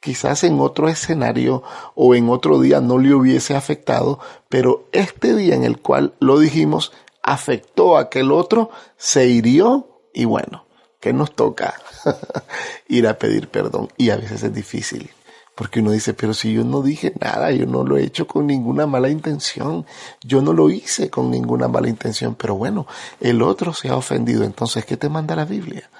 [0.00, 1.62] quizás en otro escenario
[1.94, 6.38] o en otro día no le hubiese afectado, pero este día en el cual lo
[6.38, 10.64] dijimos afectó a aquel otro, se hirió y bueno,
[11.00, 11.74] ¿qué nos toca?
[12.88, 15.10] Ir a pedir perdón y a veces es difícil.
[15.56, 18.46] Porque uno dice, pero si yo no dije nada, yo no lo he hecho con
[18.46, 19.86] ninguna mala intención,
[20.22, 22.86] yo no lo hice con ninguna mala intención, pero bueno,
[23.20, 25.90] el otro se ha ofendido, entonces, ¿qué te manda la Biblia?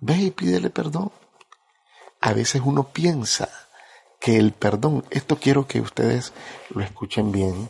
[0.00, 1.10] Ve y pídele perdón
[2.24, 3.50] a veces uno piensa
[4.18, 6.32] que el perdón, esto quiero que ustedes
[6.70, 7.68] lo escuchen bien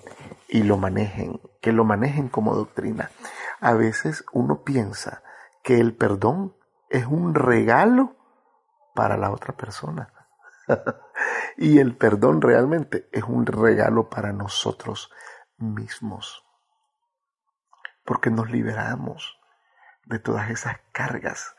[0.48, 3.10] y lo manejen, que lo manejen como doctrina.
[3.60, 5.24] A veces uno piensa
[5.64, 6.54] que el perdón
[6.88, 8.14] es un regalo
[8.94, 10.12] para la otra persona.
[11.56, 15.10] y el perdón realmente es un regalo para nosotros
[15.56, 16.44] mismos.
[18.04, 19.38] Porque nos liberamos
[20.04, 21.54] de todas esas cargas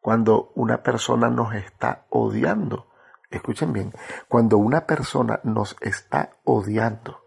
[0.00, 2.92] cuando una persona nos está odiando.
[3.30, 3.92] Escuchen bien,
[4.28, 7.24] cuando una persona nos está odiando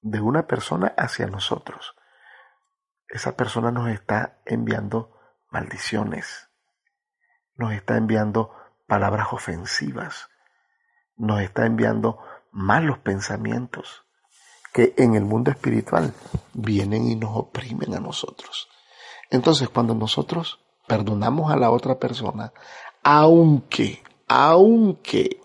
[0.00, 1.96] de una persona hacia nosotros,
[3.08, 5.18] esa persona nos está enviando
[5.50, 6.48] maldiciones,
[7.56, 8.54] nos está enviando
[8.86, 10.28] palabras ofensivas,
[11.16, 12.18] nos está enviando
[12.52, 14.04] malos pensamientos
[14.72, 16.12] que en el mundo espiritual
[16.52, 18.68] vienen y nos oprimen a nosotros.
[19.30, 22.52] Entonces, cuando nosotros perdonamos a la otra persona,
[23.02, 25.40] aunque, aunque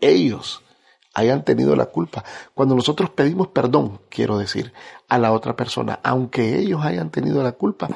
[0.00, 0.62] ellos
[1.14, 2.24] hayan tenido la culpa.
[2.54, 4.72] Cuando nosotros pedimos perdón, quiero decir,
[5.08, 7.88] a la otra persona, aunque ellos hayan tenido la culpa,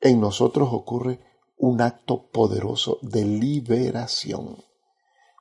[0.00, 1.20] en nosotros ocurre
[1.60, 4.64] un acto poderoso de liberación.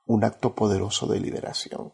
[0.06, 1.92] Un acto poderoso de liberación.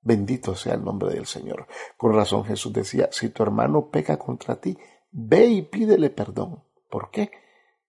[0.00, 1.66] Bendito sea el nombre del Señor.
[1.96, 4.76] Con razón Jesús decía, si tu hermano peca contra ti,
[5.12, 6.64] Ve y pídele perdón.
[6.90, 7.30] ¿Por qué?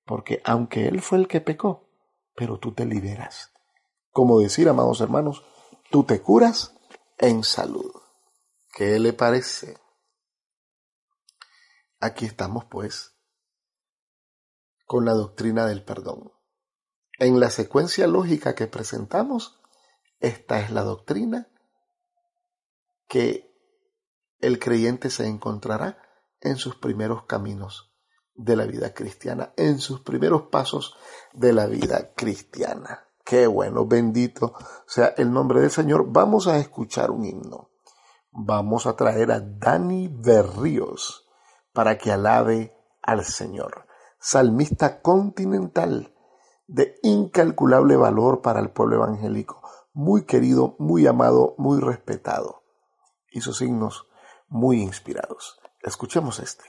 [0.06, 1.90] Porque aunque Él fue el que pecó,
[2.36, 3.54] pero tú te liberas.
[4.12, 5.44] Como decir, amados hermanos,
[5.90, 6.76] tú te curas
[7.18, 7.92] en salud.
[8.74, 9.78] ¿Qué le parece?
[12.02, 13.13] Aquí estamos pues
[14.94, 16.34] con la doctrina del perdón.
[17.18, 19.60] En la secuencia lógica que presentamos,
[20.20, 21.48] esta es la doctrina
[23.08, 23.52] que
[24.38, 25.98] el creyente se encontrará
[26.42, 27.92] en sus primeros caminos
[28.36, 30.96] de la vida cristiana, en sus primeros pasos
[31.34, 33.08] de la vida cristiana.
[33.26, 34.54] Qué bueno, bendito
[34.86, 36.06] sea el nombre del Señor.
[36.10, 37.72] Vamos a escuchar un himno.
[38.30, 41.28] Vamos a traer a Dani Berríos
[41.74, 43.83] para que alabe al Señor.
[44.26, 46.14] Salmista continental
[46.66, 52.64] de incalculable valor para el pueblo evangélico, muy querido, muy amado, muy respetado
[53.34, 54.08] y sus signos
[54.48, 55.60] muy inspirados.
[55.82, 56.64] Escuchemos este.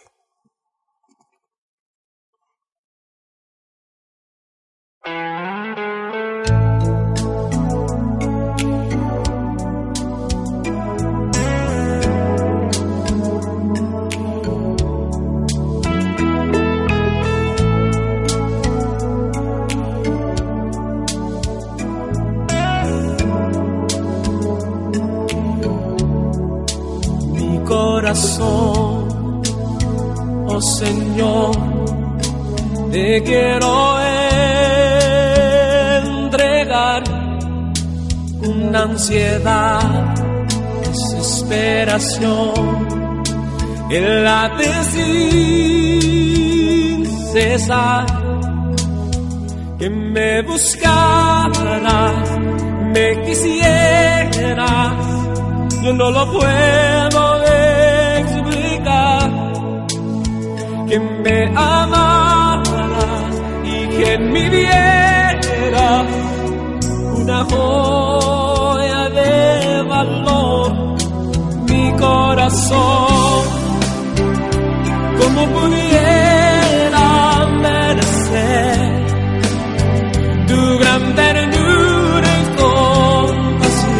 [39.04, 40.14] Ansiedad,
[40.82, 42.54] desesperación,
[43.90, 48.06] el late sin cesar,
[49.78, 52.12] que me buscara,
[52.94, 54.94] me quisiera,
[55.82, 57.34] yo no lo puedo
[60.88, 62.62] que me amara
[63.64, 66.04] y que en mi viera
[67.16, 68.23] una joya
[71.68, 73.44] mi corazón,
[75.18, 77.08] como pudiera
[77.60, 78.78] merecer
[80.48, 83.94] tu gran ternura y compasión.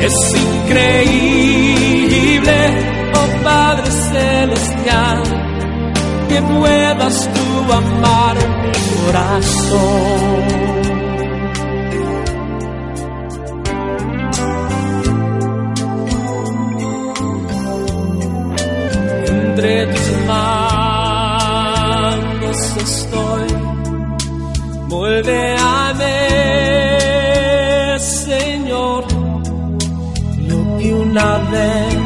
[0.00, 1.66] Es increíble
[3.46, 5.22] Padre Celestial,
[6.28, 8.72] que puedas tú amar mi
[9.04, 10.75] corazón.
[19.68, 21.56] Entre tus manos
[22.76, 23.48] estoy,
[24.86, 26.18] moldeame,
[27.98, 29.04] Señor,
[30.48, 31.96] lo que una vez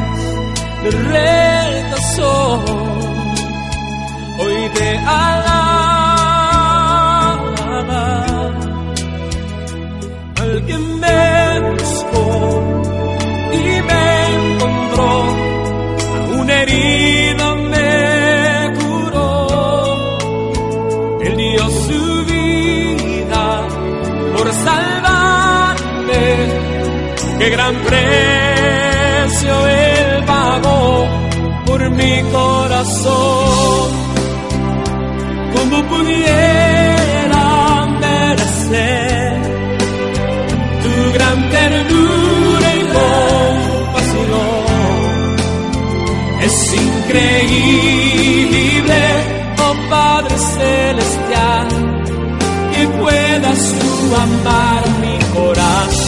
[1.05, 2.33] rechazó,
[4.39, 5.70] hoy te alaba
[33.03, 33.91] corazón.
[35.55, 37.45] Como pudiera
[37.99, 39.41] merecer
[40.83, 44.45] tu gran ternura y compasión.
[46.43, 47.81] Es increíble,
[49.59, 51.67] oh Padre Celestial,
[52.73, 56.00] que puedas tú amar mi corazón.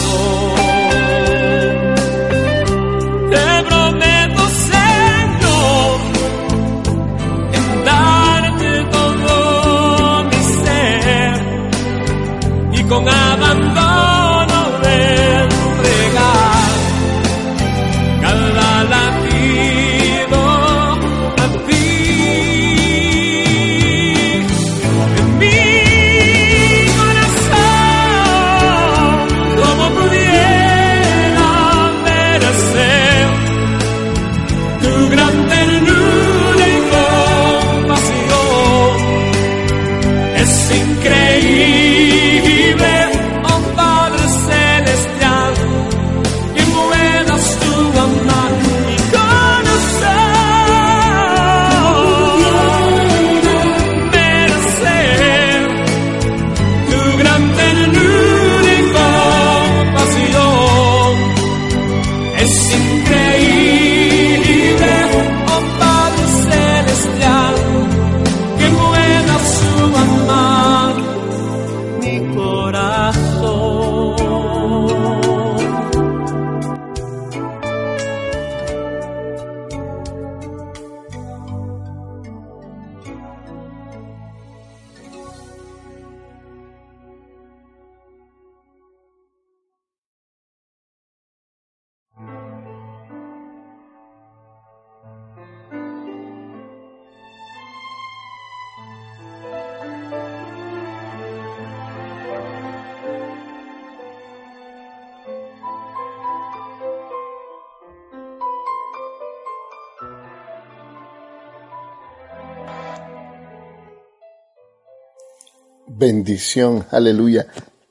[116.06, 117.46] Bendición, aleluya.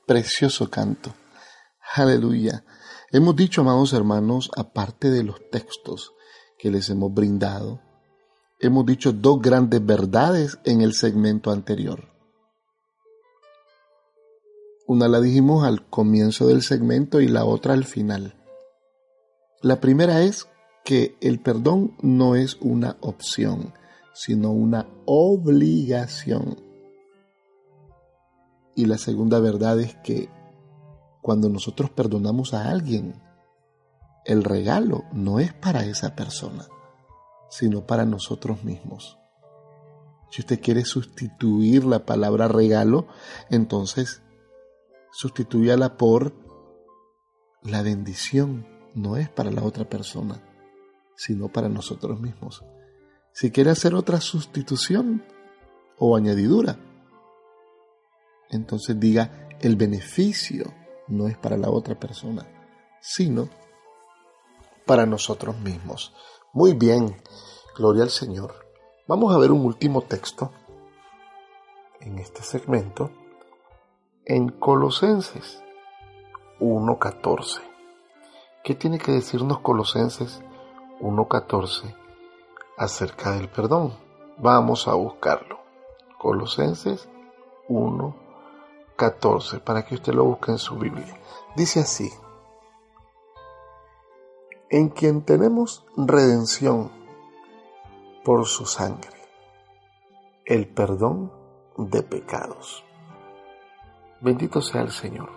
[0.06, 1.12] Precioso canto.
[1.96, 2.64] Aleluya.
[3.10, 6.12] Hemos dicho, amados hermanos, aparte de los textos
[6.56, 7.80] que les hemos brindado,
[8.60, 12.04] hemos dicho dos grandes verdades en el segmento anterior.
[14.86, 18.36] Una la dijimos al comienzo del segmento y la otra al final.
[19.60, 20.46] La primera es
[20.84, 23.74] que el perdón no es una opción,
[24.12, 26.63] sino una obligación.
[28.74, 30.28] Y la segunda verdad es que
[31.22, 33.22] cuando nosotros perdonamos a alguien,
[34.24, 36.66] el regalo no es para esa persona,
[37.48, 39.18] sino para nosotros mismos.
[40.30, 43.06] Si usted quiere sustituir la palabra regalo,
[43.50, 44.22] entonces
[45.12, 46.34] sustituyala por
[47.62, 48.66] la bendición.
[48.94, 50.40] No es para la otra persona,
[51.16, 52.64] sino para nosotros mismos.
[53.32, 55.24] Si quiere hacer otra sustitución
[55.98, 56.78] o añadidura,
[58.50, 60.72] entonces diga el beneficio
[61.08, 62.46] no es para la otra persona,
[63.00, 63.48] sino
[64.86, 66.14] para nosotros mismos.
[66.52, 67.16] Muy bien,
[67.76, 68.54] gloria al Señor.
[69.06, 70.52] Vamos a ver un último texto
[72.00, 73.10] en este segmento
[74.24, 75.62] en Colosenses
[76.60, 77.60] 1.14.
[78.62, 80.42] ¿Qué tiene que decirnos Colosenses
[81.00, 81.94] 1.14
[82.78, 83.94] acerca del perdón?
[84.38, 85.58] Vamos a buscarlo.
[86.18, 87.08] Colosenses
[87.68, 88.23] 1.14
[89.64, 91.18] para que usted lo busque en su Biblia.
[91.56, 92.10] Dice así,
[94.70, 96.90] en quien tenemos redención
[98.24, 99.10] por su sangre,
[100.44, 101.32] el perdón
[101.76, 102.84] de pecados.
[104.20, 105.30] Bendito sea el Señor.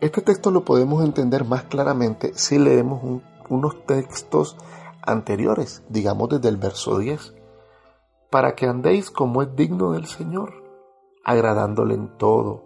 [0.00, 4.56] Este texto lo podemos entender más claramente si leemos unos textos
[5.02, 7.35] anteriores, digamos desde el verso 10,
[8.30, 10.54] para que andéis como es digno del Señor,
[11.24, 12.64] agradándole en todo,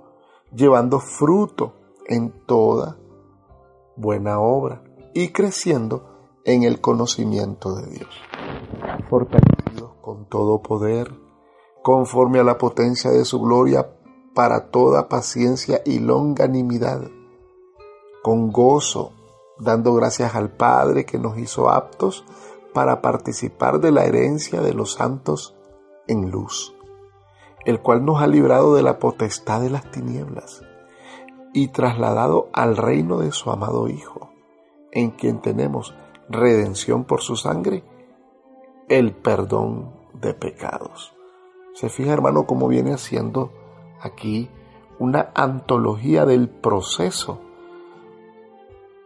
[0.55, 1.75] llevando fruto
[2.07, 2.97] en toda
[3.97, 4.83] buena obra
[5.15, 8.11] y creciendo en el conocimiento de Dios,
[9.09, 11.15] fortalecidos con todo poder
[11.83, 13.97] conforme a la potencia de su gloria,
[14.35, 17.03] para toda paciencia y longanimidad,
[18.23, 19.13] con gozo,
[19.59, 22.25] dando gracias al Padre que nos hizo aptos
[22.73, 25.57] para participar de la herencia de los santos
[26.07, 26.75] en luz,
[27.65, 30.63] el cual nos ha librado de la potestad de las tinieblas
[31.53, 34.33] y trasladado al reino de su amado Hijo,
[34.93, 35.95] en quien tenemos
[36.29, 37.85] redención por su sangre,
[38.89, 41.13] el perdón de pecados.
[41.75, 43.53] Se fija, hermano, cómo viene haciendo
[44.01, 44.51] aquí
[44.99, 47.41] una antología del proceso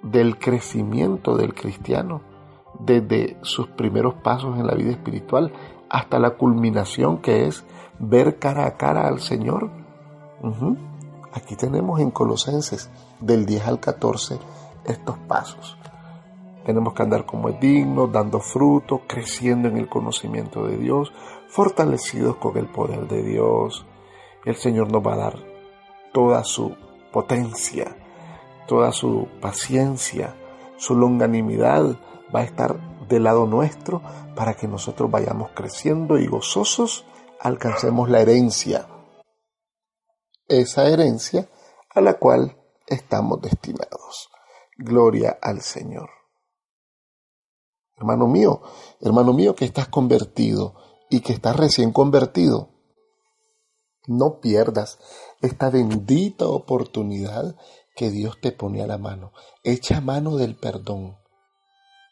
[0.03, 2.34] del crecimiento del cristiano
[2.79, 5.53] desde sus primeros pasos en la vida espiritual
[5.89, 7.65] hasta la culminación que es
[7.99, 9.71] ver cara a cara al Señor.
[11.33, 14.39] Aquí tenemos en Colosenses del 10 al 14
[14.85, 15.77] estos pasos.
[16.65, 21.13] Tenemos que andar como es digno, dando fruto, creciendo en el conocimiento de Dios,
[21.49, 23.85] fortalecidos con el poder de Dios.
[24.45, 25.39] El Señor nos va a dar
[26.13, 26.75] toda su
[27.13, 27.97] potencia,
[28.67, 30.35] toda su paciencia,
[30.77, 31.97] su longanimidad
[32.35, 34.03] va a estar del lado nuestro
[34.35, 37.05] para que nosotros vayamos creciendo y gozosos
[37.41, 38.89] alcancemos la herencia.
[40.49, 41.49] Esa herencia
[41.91, 42.57] a la cual
[42.87, 44.31] estamos destinados.
[44.77, 46.11] Gloria al Señor.
[47.97, 48.61] Hermano mío,
[49.01, 50.75] hermano mío que estás convertido
[51.11, 52.71] y que estás recién convertido,
[54.07, 54.99] no pierdas
[55.41, 57.57] esta bendita oportunidad
[57.95, 59.33] que Dios te pone a la mano.
[59.63, 61.17] Echa mano del perdón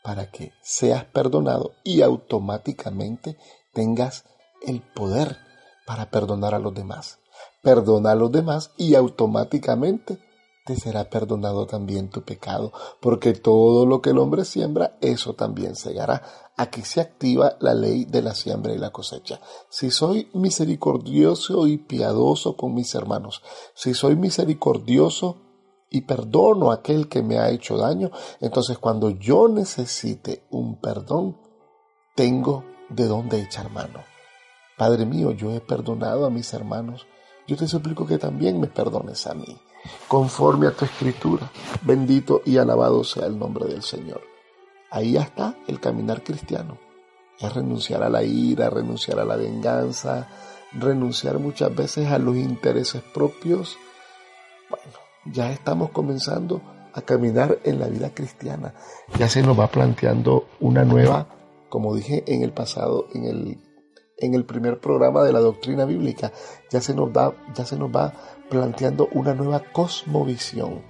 [0.02, 3.38] para que seas perdonado y automáticamente
[3.72, 4.24] tengas
[4.62, 5.38] el poder
[5.86, 7.18] para perdonar a los demás.
[7.62, 10.18] Perdona a los demás y automáticamente
[10.64, 15.74] te será perdonado también tu pecado, porque todo lo que el hombre siembra, eso también
[15.74, 16.22] segará.
[16.56, 19.40] Aquí se activa la ley de la siembra y la cosecha.
[19.70, 23.42] Si soy misericordioso y piadoso con mis hermanos,
[23.74, 25.51] si soy misericordioso
[25.92, 31.36] y perdono a aquel que me ha hecho daño, entonces cuando yo necesite un perdón,
[32.14, 34.00] tengo de dónde echar mano.
[34.76, 37.06] Padre mío, yo he perdonado a mis hermanos,
[37.46, 39.56] yo te suplico que también me perdones a mí
[40.08, 41.50] conforme a tu escritura.
[41.82, 44.22] Bendito y alabado sea el nombre del Señor.
[44.90, 46.78] Ahí está el caminar cristiano.
[47.38, 50.28] Es renunciar a la ira, renunciar a la venganza,
[50.72, 53.76] renunciar muchas veces a los intereses propios.
[54.70, 56.62] Bueno, ya estamos comenzando
[56.94, 58.74] a caminar en la vida cristiana.
[59.18, 61.26] Ya se nos va planteando una nueva,
[61.68, 63.58] como dije en el pasado, en el
[64.22, 66.32] en el primer programa de la doctrina bíblica,
[66.70, 68.12] ya se nos, da, ya se nos va
[68.48, 70.82] planteando una nueva cosmovisión,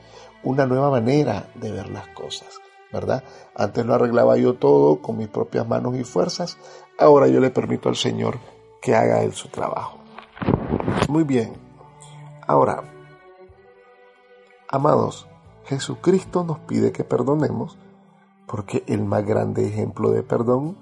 [0.44, 2.48] una nueva manera de ver las cosas,
[2.92, 3.24] ¿verdad?
[3.54, 6.58] Antes lo arreglaba yo todo con mis propias manos y fuerzas,
[6.98, 8.38] ahora yo le permito al Señor
[8.82, 9.98] que haga él su trabajo.
[11.08, 11.54] Muy bien,
[12.46, 12.82] ahora,
[14.72, 15.28] amados,
[15.66, 17.78] Jesucristo nos pide que perdonemos
[18.46, 20.76] porque el más grande ejemplo de perdón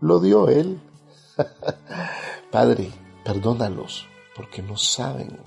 [0.00, 0.80] lo dio Él.
[2.50, 2.90] Padre,
[3.24, 5.38] perdónalos porque no saben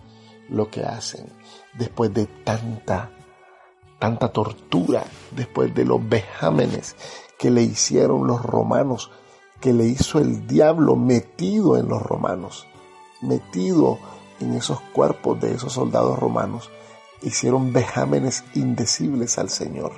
[0.50, 1.26] lo que hacen
[1.74, 3.10] después de tanta,
[3.98, 6.96] tanta tortura, después de los vejámenes
[7.40, 9.10] que le hicieron los romanos,
[9.60, 12.68] que le hizo el diablo metido en los romanos,
[13.22, 13.98] metido
[14.40, 16.70] en esos cuerpos de esos soldados romanos,
[17.24, 19.94] hicieron vejámenes indecibles al Señor.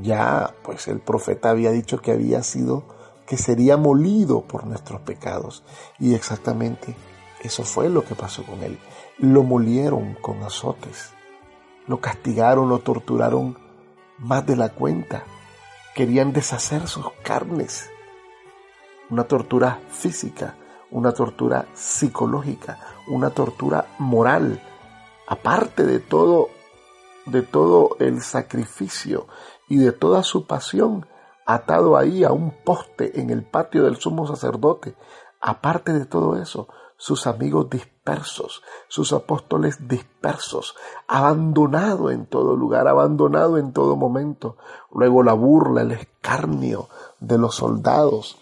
[0.00, 2.84] Ya, pues el profeta había dicho que había sido,
[3.26, 5.64] que sería molido por nuestros pecados.
[5.98, 6.96] Y exactamente
[7.42, 8.78] eso fue lo que pasó con él.
[9.18, 11.10] Lo molieron con azotes.
[11.88, 13.58] Lo castigaron, lo torturaron
[14.18, 15.24] más de la cuenta.
[15.94, 17.90] Querían deshacer sus carnes.
[19.10, 20.54] Una tortura física,
[20.90, 24.62] una tortura psicológica, una tortura moral.
[25.26, 26.48] Aparte de todo,
[27.26, 29.26] de todo el sacrificio
[29.68, 31.06] y de toda su pasión,
[31.46, 34.94] atado ahí a un poste en el patio del sumo sacerdote.
[35.40, 40.76] Aparte de todo eso, sus amigos dispersos, sus apóstoles dispersos,
[41.08, 44.56] abandonado en todo lugar, abandonado en todo momento.
[44.92, 48.38] Luego la burla, el escarnio de los soldados,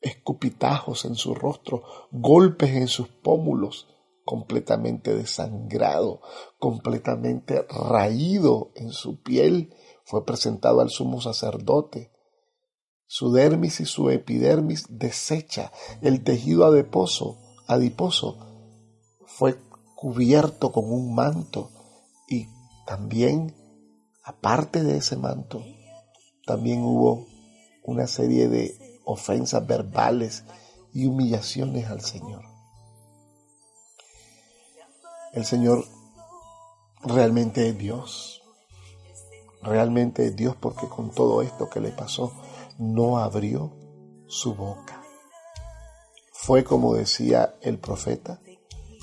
[0.00, 3.91] escupitajos en su rostro, golpes en sus pómulos,
[4.24, 6.20] completamente desangrado,
[6.58, 12.12] completamente raído en su piel, fue presentado al sumo sacerdote
[13.14, 15.70] su dermis y su epidermis deshecha,
[16.00, 18.38] el tejido adiposo, adiposo
[19.26, 19.58] fue
[19.96, 21.68] cubierto con un manto
[22.26, 22.48] y
[22.86, 23.54] también,
[24.24, 25.62] aparte de ese manto,
[26.46, 27.26] también hubo
[27.82, 30.44] una serie de ofensas verbales
[30.94, 32.51] y humillaciones al Señor.
[35.32, 35.86] El Señor
[37.04, 38.42] realmente es Dios,
[39.62, 42.34] realmente es Dios porque con todo esto que le pasó,
[42.78, 43.72] no abrió
[44.26, 45.02] su boca.
[46.32, 48.40] Fue como decía el profeta,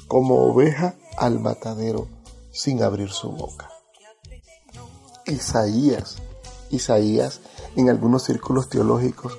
[0.08, 2.08] como oveja al matadero
[2.52, 3.72] sin abrir su boca.
[5.26, 6.18] Isaías,
[6.70, 7.42] Isaías
[7.76, 9.36] en algunos círculos teológicos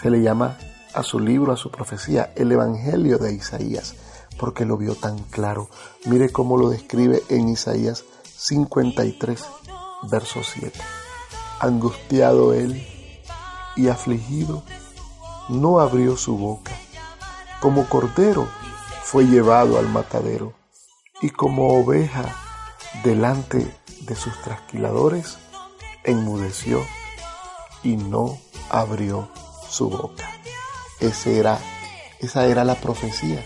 [0.00, 0.56] se le llama
[0.94, 3.94] a su libro, a su profecía, el Evangelio de Isaías,
[4.38, 5.68] porque lo vio tan claro.
[6.04, 8.04] Mire cómo lo describe en Isaías
[8.36, 9.44] 53,
[10.10, 10.78] verso 7.
[11.60, 12.86] Angustiado él
[13.76, 14.62] y afligido,
[15.48, 16.72] no abrió su boca.
[17.60, 18.46] Como cordero
[19.02, 20.52] fue llevado al matadero,
[21.22, 22.34] y como oveja
[23.02, 25.38] delante de sus trasquiladores,
[26.04, 26.82] enmudeció
[27.82, 28.38] y no
[28.70, 29.28] abrió
[29.68, 30.28] su boca.
[31.00, 31.58] Ese era,
[32.20, 33.44] esa era la profecía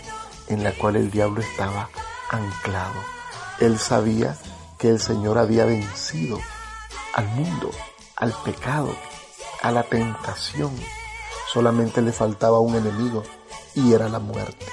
[0.51, 1.89] en la cual el diablo estaba
[2.29, 2.99] anclado.
[3.59, 4.37] Él sabía
[4.77, 6.39] que el Señor había vencido
[7.13, 7.71] al mundo,
[8.17, 8.93] al pecado,
[9.61, 10.71] a la tentación.
[11.51, 13.23] Solamente le faltaba un enemigo
[13.75, 14.65] y era la muerte.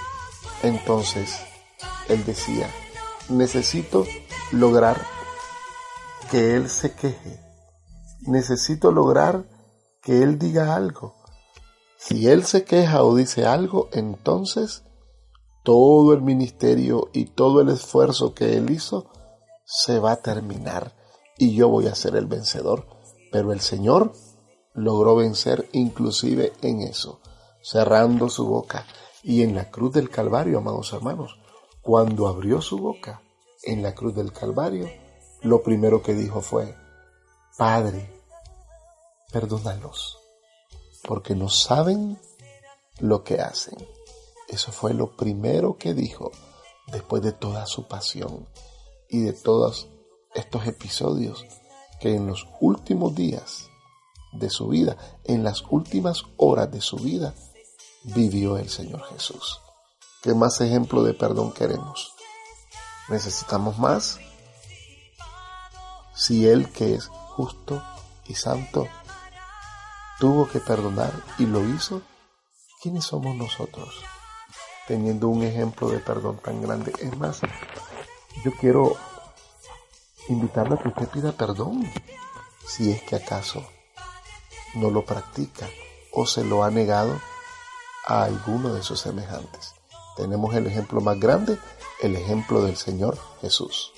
[0.62, 1.40] Entonces,
[2.08, 2.68] él decía,
[3.28, 4.06] necesito
[4.50, 5.00] lograr
[6.30, 7.40] que él se queje.
[8.22, 9.44] Necesito lograr
[10.02, 11.14] que él diga algo.
[11.98, 14.82] Si él se queja o dice algo, entonces
[15.68, 19.10] todo el ministerio y todo el esfuerzo que él hizo
[19.66, 20.96] se va a terminar
[21.36, 22.86] y yo voy a ser el vencedor.
[23.30, 24.14] Pero el Señor
[24.72, 27.20] logró vencer inclusive en eso,
[27.62, 28.86] cerrando su boca.
[29.22, 31.38] Y en la cruz del Calvario, amados hermanos,
[31.82, 33.20] cuando abrió su boca
[33.62, 34.88] en la cruz del Calvario,
[35.42, 36.74] lo primero que dijo fue,
[37.58, 38.10] Padre,
[39.30, 40.16] perdónalos,
[41.06, 42.18] porque no saben
[43.00, 43.97] lo que hacen.
[44.48, 46.32] Eso fue lo primero que dijo
[46.86, 48.48] después de toda su pasión
[49.08, 49.88] y de todos
[50.34, 51.44] estos episodios
[52.00, 53.68] que en los últimos días
[54.32, 57.34] de su vida, en las últimas horas de su vida,
[58.04, 59.60] vivió el Señor Jesús.
[60.22, 62.14] ¿Qué más ejemplo de perdón queremos?
[63.08, 64.18] ¿Necesitamos más?
[66.14, 67.82] Si Él que es justo
[68.26, 68.88] y santo
[70.18, 72.02] tuvo que perdonar y lo hizo,
[72.82, 73.94] ¿quiénes somos nosotros?
[74.88, 76.92] Teniendo un ejemplo de perdón tan grande.
[76.98, 77.40] Es más,
[78.42, 78.96] yo quiero
[80.28, 81.88] invitarle a que usted pida perdón
[82.66, 83.64] si es que acaso
[84.74, 85.68] no lo practica
[86.12, 87.20] o se lo ha negado
[88.06, 89.74] a alguno de sus semejantes.
[90.16, 91.58] Tenemos el ejemplo más grande,
[92.02, 93.92] el ejemplo del Señor Jesús.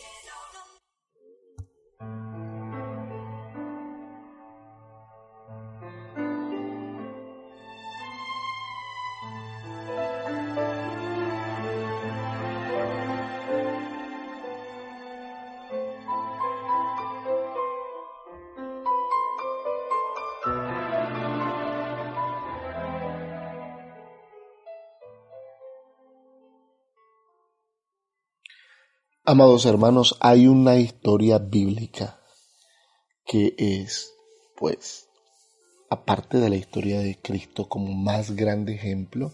[29.33, 32.19] Amados hermanos, hay una historia bíblica
[33.25, 34.13] que es,
[34.57, 35.07] pues,
[35.89, 39.33] aparte de la historia de Cristo como más grande ejemplo,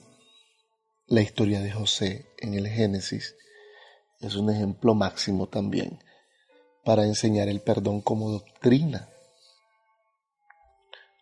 [1.06, 3.36] la historia de José en el Génesis
[4.20, 5.98] es un ejemplo máximo también
[6.84, 9.08] para enseñar el perdón como doctrina.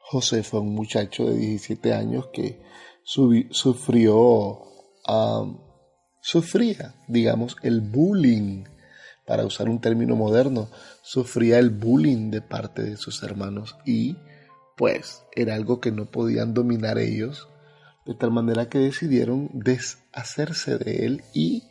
[0.00, 2.60] José fue un muchacho de 17 años que
[3.04, 4.62] sufrió
[6.24, 8.64] sufría, digamos, el bullying,
[9.26, 10.70] para usar un término moderno,
[11.02, 14.16] sufría el bullying de parte de sus hermanos y
[14.74, 17.50] pues era algo que no podían dominar ellos,
[18.06, 21.64] de tal manera que decidieron deshacerse de él y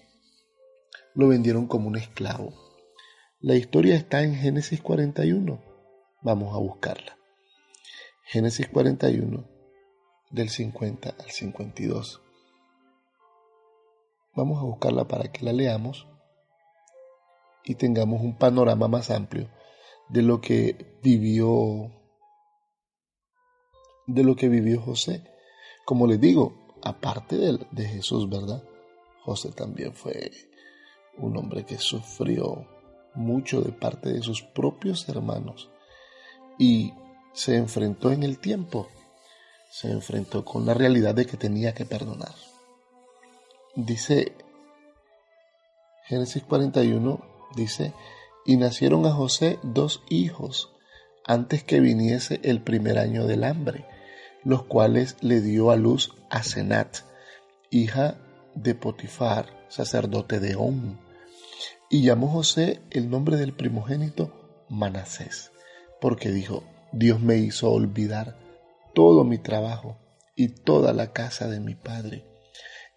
[1.16, 2.54] lo vendieron como un esclavo.
[3.40, 5.64] La historia está en Génesis 41.
[6.22, 7.18] Vamos a buscarla.
[8.24, 9.50] Génesis 41,
[10.30, 12.23] del 50 al 52.
[14.36, 16.08] Vamos a buscarla para que la leamos
[17.64, 19.50] y tengamos un panorama más amplio
[20.10, 21.92] de lo que vivió
[24.08, 25.24] de lo que vivió José.
[25.86, 28.64] Como les digo, aparte de, de Jesús, ¿verdad?
[29.22, 30.32] José también fue
[31.18, 32.68] un hombre que sufrió
[33.16, 35.70] mucho de parte de sus propios hermanos
[36.58, 36.94] y
[37.34, 38.88] se enfrentó en el tiempo,
[39.72, 42.34] se enfrentó con la realidad de que tenía que perdonar.
[43.76, 44.36] Dice
[46.06, 47.92] Génesis 41, dice,
[48.46, 50.72] y nacieron a José dos hijos
[51.26, 53.88] antes que viniese el primer año del hambre,
[54.44, 56.98] los cuales le dio a luz a Senat,
[57.72, 58.20] hija
[58.54, 61.00] de Potifar, sacerdote de On.
[61.90, 65.52] Y llamó José el nombre del primogénito Manasés,
[66.00, 68.38] porque dijo, Dios me hizo olvidar
[68.94, 69.98] todo mi trabajo
[70.36, 72.33] y toda la casa de mi padre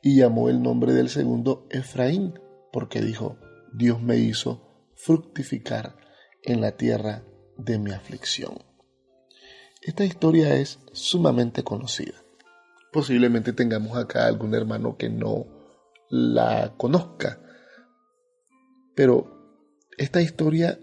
[0.02, 2.38] y llamó el nombre del segundo Efraín,
[2.72, 3.38] porque dijo,
[3.72, 5.96] Dios me hizo fructificar
[6.42, 7.24] en la tierra
[7.56, 8.58] de mi aflicción.
[9.82, 12.14] Esta historia es sumamente conocida.
[12.92, 15.46] Posiblemente tengamos acá algún hermano que no
[16.08, 17.40] la conozca,
[18.94, 19.36] pero
[19.98, 20.78] esta historia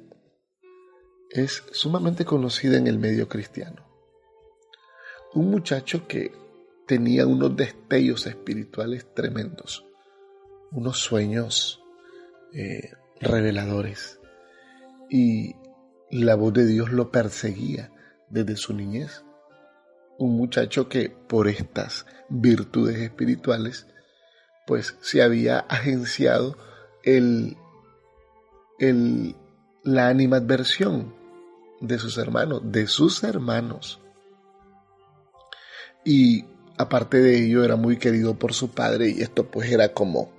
[1.29, 3.87] es sumamente conocida en el medio cristiano.
[5.33, 6.31] Un muchacho que
[6.87, 9.85] tenía unos destellos espirituales tremendos,
[10.71, 11.81] unos sueños
[12.53, 14.19] eh, reveladores.
[15.09, 15.55] Y
[16.11, 17.91] la voz de Dios lo perseguía
[18.29, 19.23] desde su niñez.
[20.17, 23.87] Un muchacho que por estas virtudes espirituales,
[24.67, 26.57] pues se había agenciado
[27.03, 27.57] el,
[28.79, 29.35] el,
[29.83, 31.15] la animadversión
[31.81, 33.99] de sus hermanos, de sus hermanos.
[36.05, 36.45] Y
[36.77, 40.31] Aparte de ello, era muy querido por su padre y esto pues era como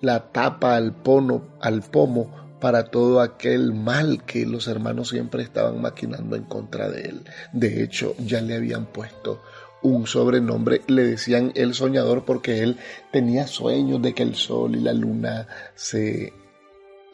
[0.00, 5.80] la tapa al, pono, al pomo para todo aquel mal que los hermanos siempre estaban
[5.80, 7.24] maquinando en contra de él.
[7.52, 9.40] De hecho, ya le habían puesto
[9.82, 12.78] un sobrenombre, le decían el soñador porque él
[13.12, 16.32] tenía sueños de que el sol y la luna se...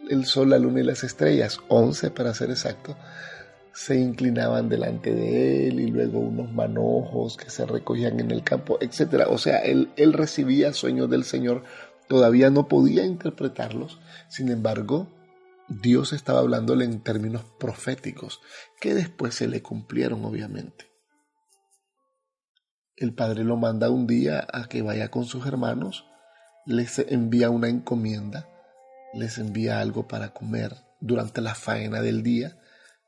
[0.08, 2.94] El sol, la luna y las estrellas, once para ser exacto,
[3.74, 8.78] se inclinaban delante de él y luego unos manojos que se recogían en el campo,
[8.80, 9.26] etc.
[9.28, 11.64] O sea, él, él recibía sueños del Señor,
[12.08, 13.98] todavía no podía interpretarlos,
[14.28, 15.08] sin embargo,
[15.66, 18.40] Dios estaba hablándole en términos proféticos,
[18.80, 20.86] que después se le cumplieron, obviamente.
[22.96, 26.06] El padre lo manda un día a que vaya con sus hermanos,
[26.64, 28.48] les envía una encomienda,
[29.14, 32.56] les envía algo para comer durante la faena del día,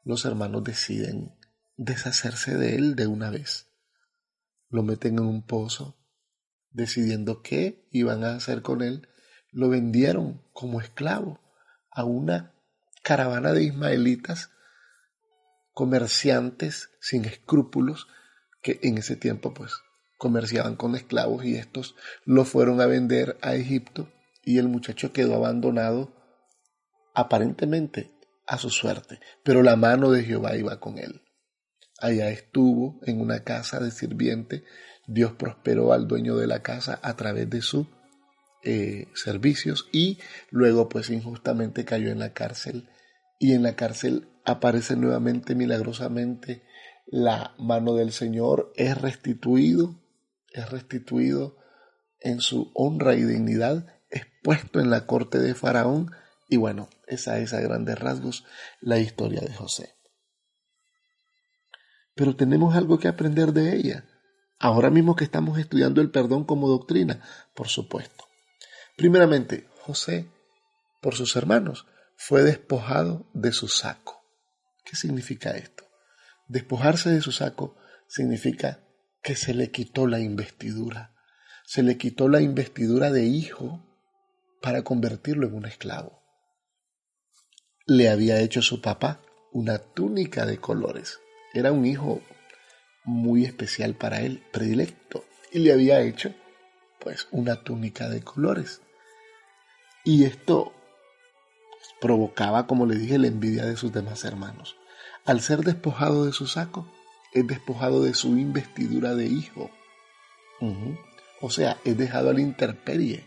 [0.07, 1.37] los hermanos deciden
[1.77, 3.67] deshacerse de él de una vez.
[4.69, 5.99] Lo meten en un pozo,
[6.71, 9.09] decidiendo qué iban a hacer con él.
[9.51, 11.41] Lo vendieron como esclavo
[11.91, 12.55] a una
[13.03, 14.51] caravana de ismaelitas,
[15.73, 18.07] comerciantes sin escrúpulos,
[18.63, 19.73] que en ese tiempo pues
[20.19, 24.09] comerciaban con esclavos y estos lo fueron a vender a Egipto
[24.45, 26.15] y el muchacho quedó abandonado
[27.13, 28.16] aparentemente
[28.47, 31.23] a su suerte, pero la mano de Jehová iba con él.
[31.99, 34.65] Allá estuvo en una casa de sirviente.
[35.07, 37.87] Dios prosperó al dueño de la casa a través de sus
[38.63, 40.19] eh, servicios y
[40.51, 42.89] luego pues injustamente cayó en la cárcel
[43.39, 46.65] y en la cárcel aparece nuevamente milagrosamente
[47.07, 50.03] la mano del Señor, es restituido,
[50.53, 51.57] es restituido
[52.21, 56.11] en su honra y dignidad, es puesto en la corte de Faraón
[56.49, 58.45] y bueno, esa es a grandes rasgos
[58.81, 59.95] la historia de José.
[62.15, 64.05] Pero tenemos algo que aprender de ella.
[64.59, 67.23] Ahora mismo que estamos estudiando el perdón como doctrina,
[67.55, 68.25] por supuesto.
[68.97, 70.29] Primeramente, José,
[71.03, 71.87] por sus hermanos,
[72.17, 74.25] fue despojado de su saco.
[74.85, 75.85] ¿Qué significa esto?
[76.49, 77.77] Despojarse de su saco
[78.09, 78.81] significa
[79.23, 81.15] que se le quitó la investidura.
[81.67, 83.85] Se le quitó la investidura de hijo
[84.63, 86.26] para convertirlo en un esclavo.
[87.89, 89.21] Le había hecho su papá
[89.53, 91.21] una túnica de colores.
[91.55, 92.21] Era un hijo
[93.05, 96.35] muy especial para él, predilecto, y le había hecho
[96.99, 98.83] pues una túnica de colores.
[100.05, 100.73] Y esto
[102.01, 104.77] provocaba, como le dije, la envidia de sus demás hermanos.
[105.25, 106.93] Al ser despojado de su saco,
[107.33, 109.71] es despojado de su investidura de hijo.
[111.41, 113.25] O sea, es dejado a la intemperie.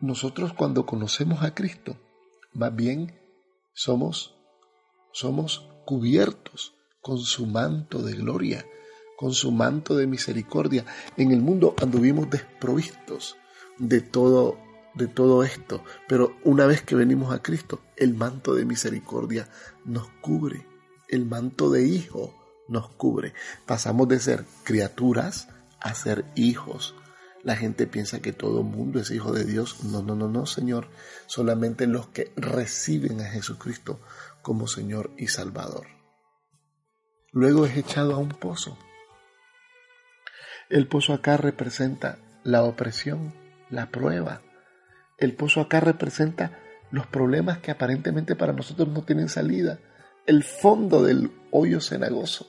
[0.00, 1.96] Nosotros cuando conocemos a Cristo,
[2.54, 3.18] más bien
[3.72, 4.36] somos,
[5.12, 8.64] somos cubiertos con su manto de gloria,
[9.16, 10.84] con su manto de misericordia.
[11.16, 13.36] En el mundo anduvimos desprovistos
[13.78, 14.58] de todo
[14.94, 19.48] de todo esto, pero una vez que venimos a Cristo, el manto de misericordia
[19.84, 20.66] nos cubre,
[21.08, 22.34] el manto de hijo
[22.68, 23.32] nos cubre.
[23.66, 25.48] Pasamos de ser criaturas
[25.80, 26.94] a ser hijos.
[27.44, 29.82] La gente piensa que todo mundo es hijo de Dios.
[29.84, 30.88] No, no, no, no, Señor.
[31.26, 34.00] Solamente los que reciben a Jesucristo
[34.42, 35.86] como Señor y Salvador.
[37.32, 38.78] Luego es echado a un pozo.
[40.68, 43.34] El pozo acá representa la opresión,
[43.70, 44.42] la prueba,
[45.18, 46.58] el pozo acá representa
[46.90, 49.78] los problemas que aparentemente para nosotros no tienen salida,
[50.26, 52.46] el fondo del hoyo cenagoso.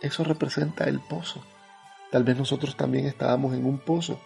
[0.00, 1.44] Eso representa el pozo.
[2.10, 4.20] Tal vez nosotros también estábamos en un pozo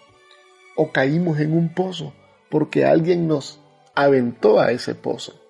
[0.76, 2.12] o caímos en un pozo
[2.50, 3.60] porque alguien nos
[3.94, 5.40] aventó a ese pozo.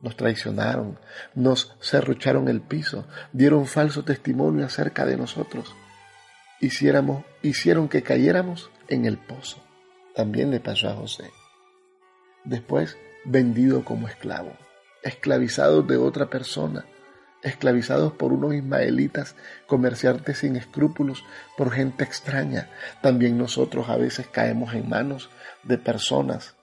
[0.00, 0.98] Nos traicionaron,
[1.34, 5.74] nos cerrucharon el piso, dieron falso testimonio acerca de nosotros.
[6.60, 9.62] Hicieron que cayéramos en el pozo
[10.14, 11.30] también le pasó a José.
[12.44, 14.52] Después, vendido como esclavo,
[15.02, 16.84] esclavizado de otra persona,
[17.42, 19.36] esclavizados por unos ismaelitas,
[19.66, 21.24] comerciantes sin escrúpulos,
[21.56, 22.68] por gente extraña.
[23.02, 25.30] También nosotros a veces caemos en manos
[25.62, 26.56] de personas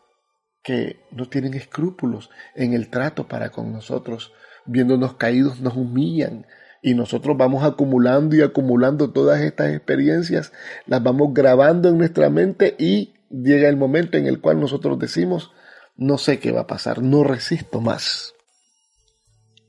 [0.64, 4.34] que no tienen escrúpulos en el trato para con nosotros.
[4.66, 6.46] Viéndonos caídos nos humillan,
[6.82, 10.54] y nosotros vamos acumulando y acumulando todas estas experiencias,
[10.86, 15.52] las vamos grabando en nuestra mente y llega el momento en el cual nosotros decimos,
[15.96, 18.37] no sé qué va a pasar, no resisto más.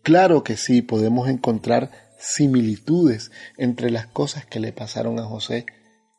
[0.08, 5.66] Claro que sí, podemos encontrar similitudes entre las cosas que le pasaron a José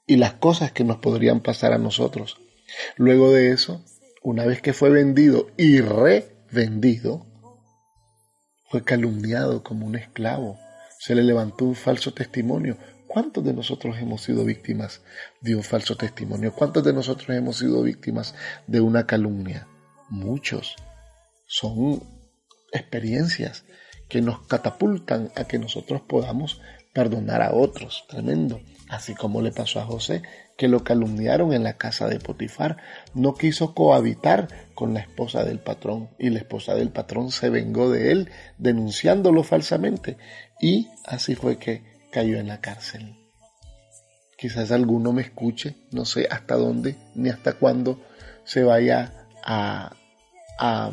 [0.06, 2.40] y las cosas que nos podrían pasar a nosotros.
[2.98, 3.84] Luego de eso,
[4.22, 7.26] una vez que fue vendido y revendido,
[8.70, 10.60] fue calumniado como un esclavo,
[11.00, 12.78] se le levantó un falso testimonio,
[13.08, 15.02] ¿Cuántos de nosotros hemos sido víctimas
[15.42, 16.54] de un falso testimonio?
[16.54, 18.36] ¿Cuántos de nosotros hemos sido víctimas
[18.68, 19.68] de una calumnia?
[20.10, 20.76] Muchos.
[21.48, 22.04] Son
[22.72, 23.66] experiencias
[24.10, 26.60] que nos catapultan a que nosotros podamos
[26.94, 28.06] perdonar a otros.
[28.10, 28.60] Tremendo.
[28.90, 30.24] Así como le pasó a José,
[30.58, 32.78] que lo calumniaron en la casa de Potifar.
[33.14, 37.92] No quiso cohabitar con la esposa del patrón y la esposa del patrón se vengó
[37.92, 40.18] de él denunciándolo falsamente.
[40.60, 43.16] Y así fue que cayó en la cárcel.
[44.38, 48.02] Quizás alguno me escuche, no sé hasta dónde ni hasta cuándo
[48.46, 49.94] se vaya a,
[50.58, 50.92] a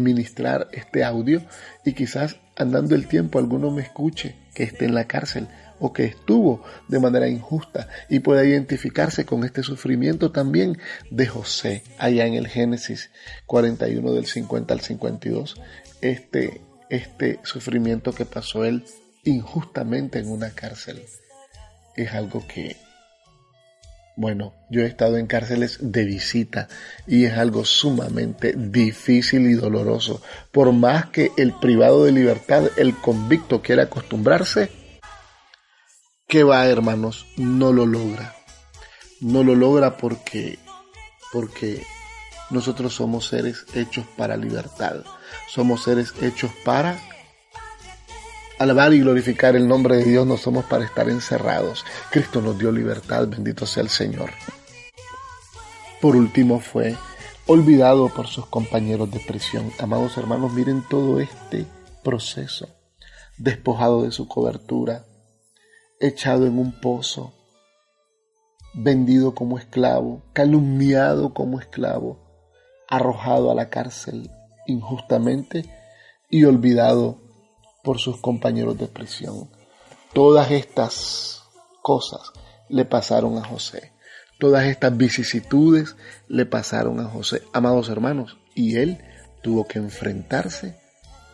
[0.00, 1.42] ministrar este audio
[1.84, 5.48] y quizás andando el tiempo alguno me escuche que esté en la cárcel
[5.80, 10.78] o que estuvo de manera injusta y pueda identificarse con este sufrimiento también
[11.10, 13.10] de José allá en el Génesis
[13.46, 15.60] 41 del 50 al 52,
[16.02, 18.84] este, este sufrimiento que pasó él
[19.24, 21.02] injustamente en una cárcel.
[21.96, 22.76] Es algo que,
[24.16, 26.68] bueno, yo he estado en cárceles de visita
[27.06, 30.20] y es algo sumamente difícil y doloroso.
[30.52, 34.70] Por más que el privado de libertad, el convicto quiera acostumbrarse,
[36.26, 37.26] ¿qué va, hermanos?
[37.36, 38.34] No lo logra.
[39.20, 40.58] No lo logra porque,
[41.32, 41.82] porque
[42.50, 45.04] nosotros somos seres hechos para libertad.
[45.48, 46.98] Somos seres hechos para
[48.60, 51.82] alabar y glorificar el nombre de Dios no somos para estar encerrados.
[52.10, 54.32] Cristo nos dio libertad, bendito sea el Señor.
[56.02, 56.94] Por último fue
[57.46, 59.72] olvidado por sus compañeros de prisión.
[59.78, 61.64] Amados hermanos, miren todo este
[62.04, 62.68] proceso.
[63.38, 65.06] Despojado de su cobertura,
[65.98, 67.32] echado en un pozo,
[68.74, 72.18] vendido como esclavo, calumniado como esclavo,
[72.90, 74.30] arrojado a la cárcel
[74.66, 75.64] injustamente
[76.28, 77.29] y olvidado
[77.82, 79.50] por sus compañeros de prisión.
[80.12, 81.42] Todas estas
[81.82, 82.32] cosas
[82.68, 83.92] le pasaron a José.
[84.38, 85.96] Todas estas vicisitudes
[86.28, 88.98] le pasaron a José, amados hermanos, y él
[89.42, 90.78] tuvo que enfrentarse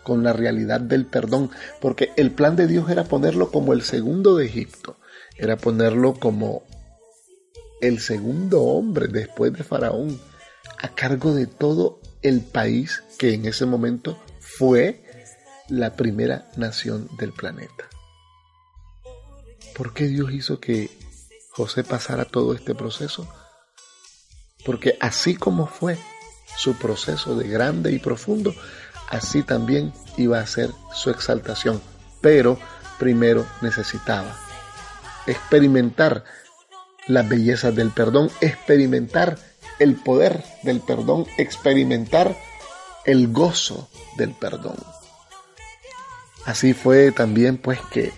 [0.02, 4.36] con la realidad del perdón, porque el plan de Dios era ponerlo como el segundo
[4.36, 4.98] de Egipto,
[5.36, 6.62] era ponerlo como
[7.80, 10.20] el segundo hombre después de Faraón,
[10.78, 15.05] a cargo de todo el país que en ese momento fue
[15.68, 17.88] la primera nación del planeta.
[19.74, 20.90] ¿Por qué Dios hizo que
[21.50, 23.28] José pasara todo este proceso?
[24.64, 25.98] Porque así como fue
[26.56, 28.54] su proceso de grande y profundo,
[29.08, 31.80] así también iba a ser su exaltación.
[32.20, 32.58] Pero
[32.98, 34.34] primero necesitaba
[35.26, 36.24] experimentar
[37.06, 39.38] las bellezas del perdón, experimentar
[39.78, 42.36] el poder del perdón, experimentar
[43.04, 44.76] el gozo del perdón.
[46.46, 48.12] Así fue también pues que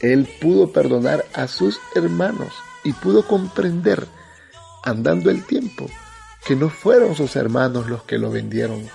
[0.00, 2.52] él pudo perdonar a sus hermanos
[2.84, 4.06] y pudo comprender,
[4.84, 5.88] andando el tiempo,
[6.44, 8.86] que no fueron sus hermanos los que lo vendieron,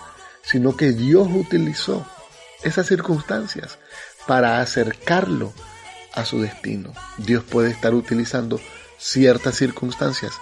[0.43, 2.05] sino que Dios utilizó
[2.63, 3.79] esas circunstancias
[4.27, 5.53] para acercarlo
[6.13, 6.93] a su destino.
[7.17, 8.59] Dios puede estar utilizando
[8.97, 10.33] ciertas circunstancias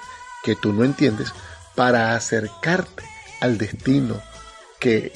[0.44, 1.32] que tú no entiendes
[1.76, 3.04] para acercarte
[3.40, 4.22] al destino
[4.80, 5.14] que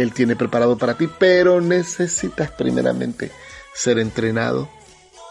[0.00, 3.30] Él tiene preparado para ti, pero necesitas primeramente
[3.74, 4.68] ser entrenado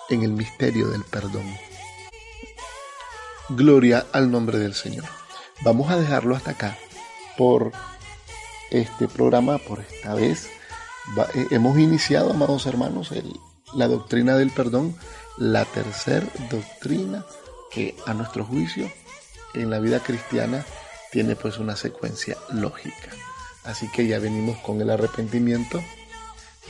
[0.09, 1.45] en el misterio del perdón.
[3.49, 5.05] Gloria al nombre del Señor.
[5.61, 6.78] Vamos a dejarlo hasta acá
[7.38, 7.72] por
[8.70, 10.47] este programa, por esta vez.
[11.34, 13.11] Eh, hemos iniciado, amados hermanos,
[13.74, 14.95] la doctrina del perdón
[15.39, 17.26] la tercera doctrina
[17.72, 18.91] que a nuestro juicio
[19.53, 20.65] en la vida cristiana
[21.11, 23.11] tiene pues una secuencia lógica.
[23.64, 25.82] Así que ya venimos con el arrepentimiento,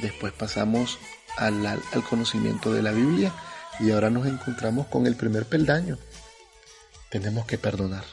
[0.01, 0.99] después pasamos
[1.37, 3.33] al, al conocimiento de la Biblia
[3.79, 5.97] y ahora nos encontramos con el primer peldaño.
[7.09, 8.03] Tenemos que perdonar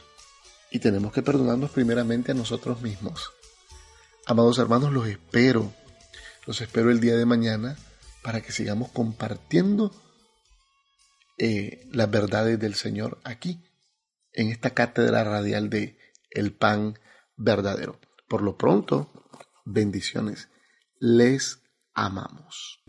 [0.71, 3.31] y tenemos que perdonarnos primeramente a nosotros mismos.
[4.25, 5.73] Amados hermanos, los espero,
[6.45, 7.77] los espero el día de mañana
[8.23, 9.91] para que sigamos compartiendo
[11.37, 13.63] eh, las verdades del Señor aquí,
[14.33, 15.97] en esta cátedra radial de
[16.31, 16.99] El Pan
[17.35, 17.99] Verdadero.
[18.27, 19.11] Por lo pronto,
[19.65, 20.49] bendiciones.
[20.99, 21.61] Les
[21.93, 22.83] amamos.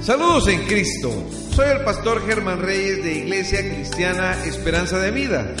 [0.00, 1.10] Saludos en Cristo.
[1.50, 5.54] Soy el pastor Germán Reyes de Iglesia Cristiana Esperanza de Vida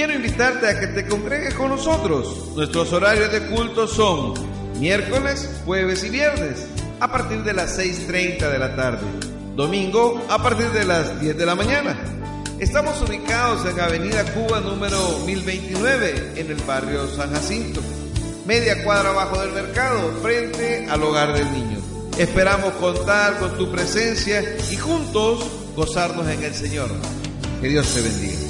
[0.00, 2.52] quiero invitarte a que te congregues con nosotros.
[2.56, 4.32] Nuestros horarios de culto son
[4.80, 6.66] miércoles, jueves y viernes
[7.00, 9.29] a partir de las 6.30 de la tarde.
[9.56, 11.96] Domingo a partir de las 10 de la mañana.
[12.58, 17.80] Estamos ubicados en Avenida Cuba número 1029 en el barrio San Jacinto,
[18.46, 21.78] media cuadra abajo del mercado, frente al hogar del niño.
[22.18, 25.44] Esperamos contar con tu presencia y juntos
[25.74, 26.90] gozarnos en el Señor.
[27.60, 28.49] Que Dios te bendiga.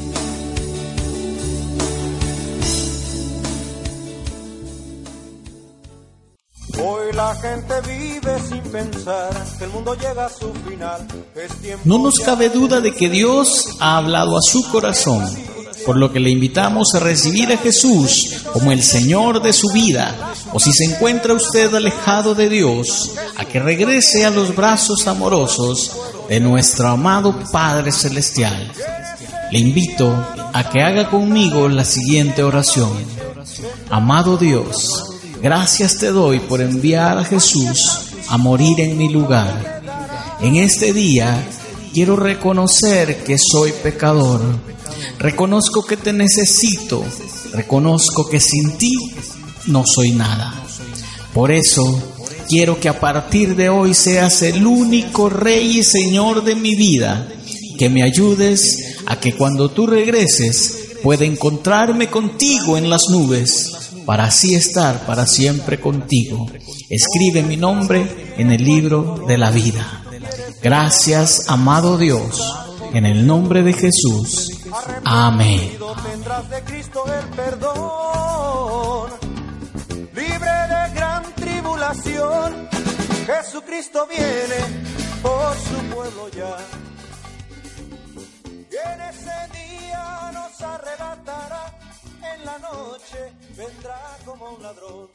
[7.30, 11.06] La gente vive sin pensar que el mundo llega a su final.
[11.84, 15.24] no nos cabe duda de que Dios ha hablado a su corazón,
[15.86, 20.34] por lo que le invitamos a recibir a Jesús como el Señor de su vida,
[20.52, 25.92] o si se encuentra usted alejado de Dios, a que regrese a los brazos amorosos
[26.28, 28.72] de nuestro amado Padre Celestial.
[29.52, 30.12] Le invito
[30.52, 32.90] a que haga conmigo la siguiente oración.
[33.88, 35.09] Amado Dios,
[35.42, 39.80] Gracias te doy por enviar a Jesús a morir en mi lugar.
[40.42, 41.42] En este día
[41.94, 44.42] quiero reconocer que soy pecador.
[45.18, 47.02] Reconozco que te necesito.
[47.54, 48.94] Reconozco que sin ti
[49.66, 50.62] no soy nada.
[51.32, 52.02] Por eso
[52.46, 57.26] quiero que a partir de hoy seas el único rey y señor de mi vida.
[57.78, 63.80] Que me ayudes a que cuando tú regreses pueda encontrarme contigo en las nubes
[64.10, 66.50] para así estar para siempre contigo.
[66.88, 70.02] Escribe mi nombre en el libro de la vida.
[70.60, 72.42] Gracias, amado Dios,
[72.92, 74.50] En el nombre de Jesús.
[75.04, 75.78] Amén.
[76.10, 79.10] Tendrás de Cristo el perdón.
[80.12, 82.68] Libre de gran tribulación,
[83.26, 84.60] Jesucristo viene
[85.22, 86.56] por su pueblo ya.
[88.72, 91.89] Y en ese día nos arrebatará,
[92.22, 95.08] en la noche vendrá como un ladrón.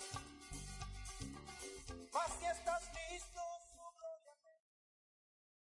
[2.39, 2.84] Si estás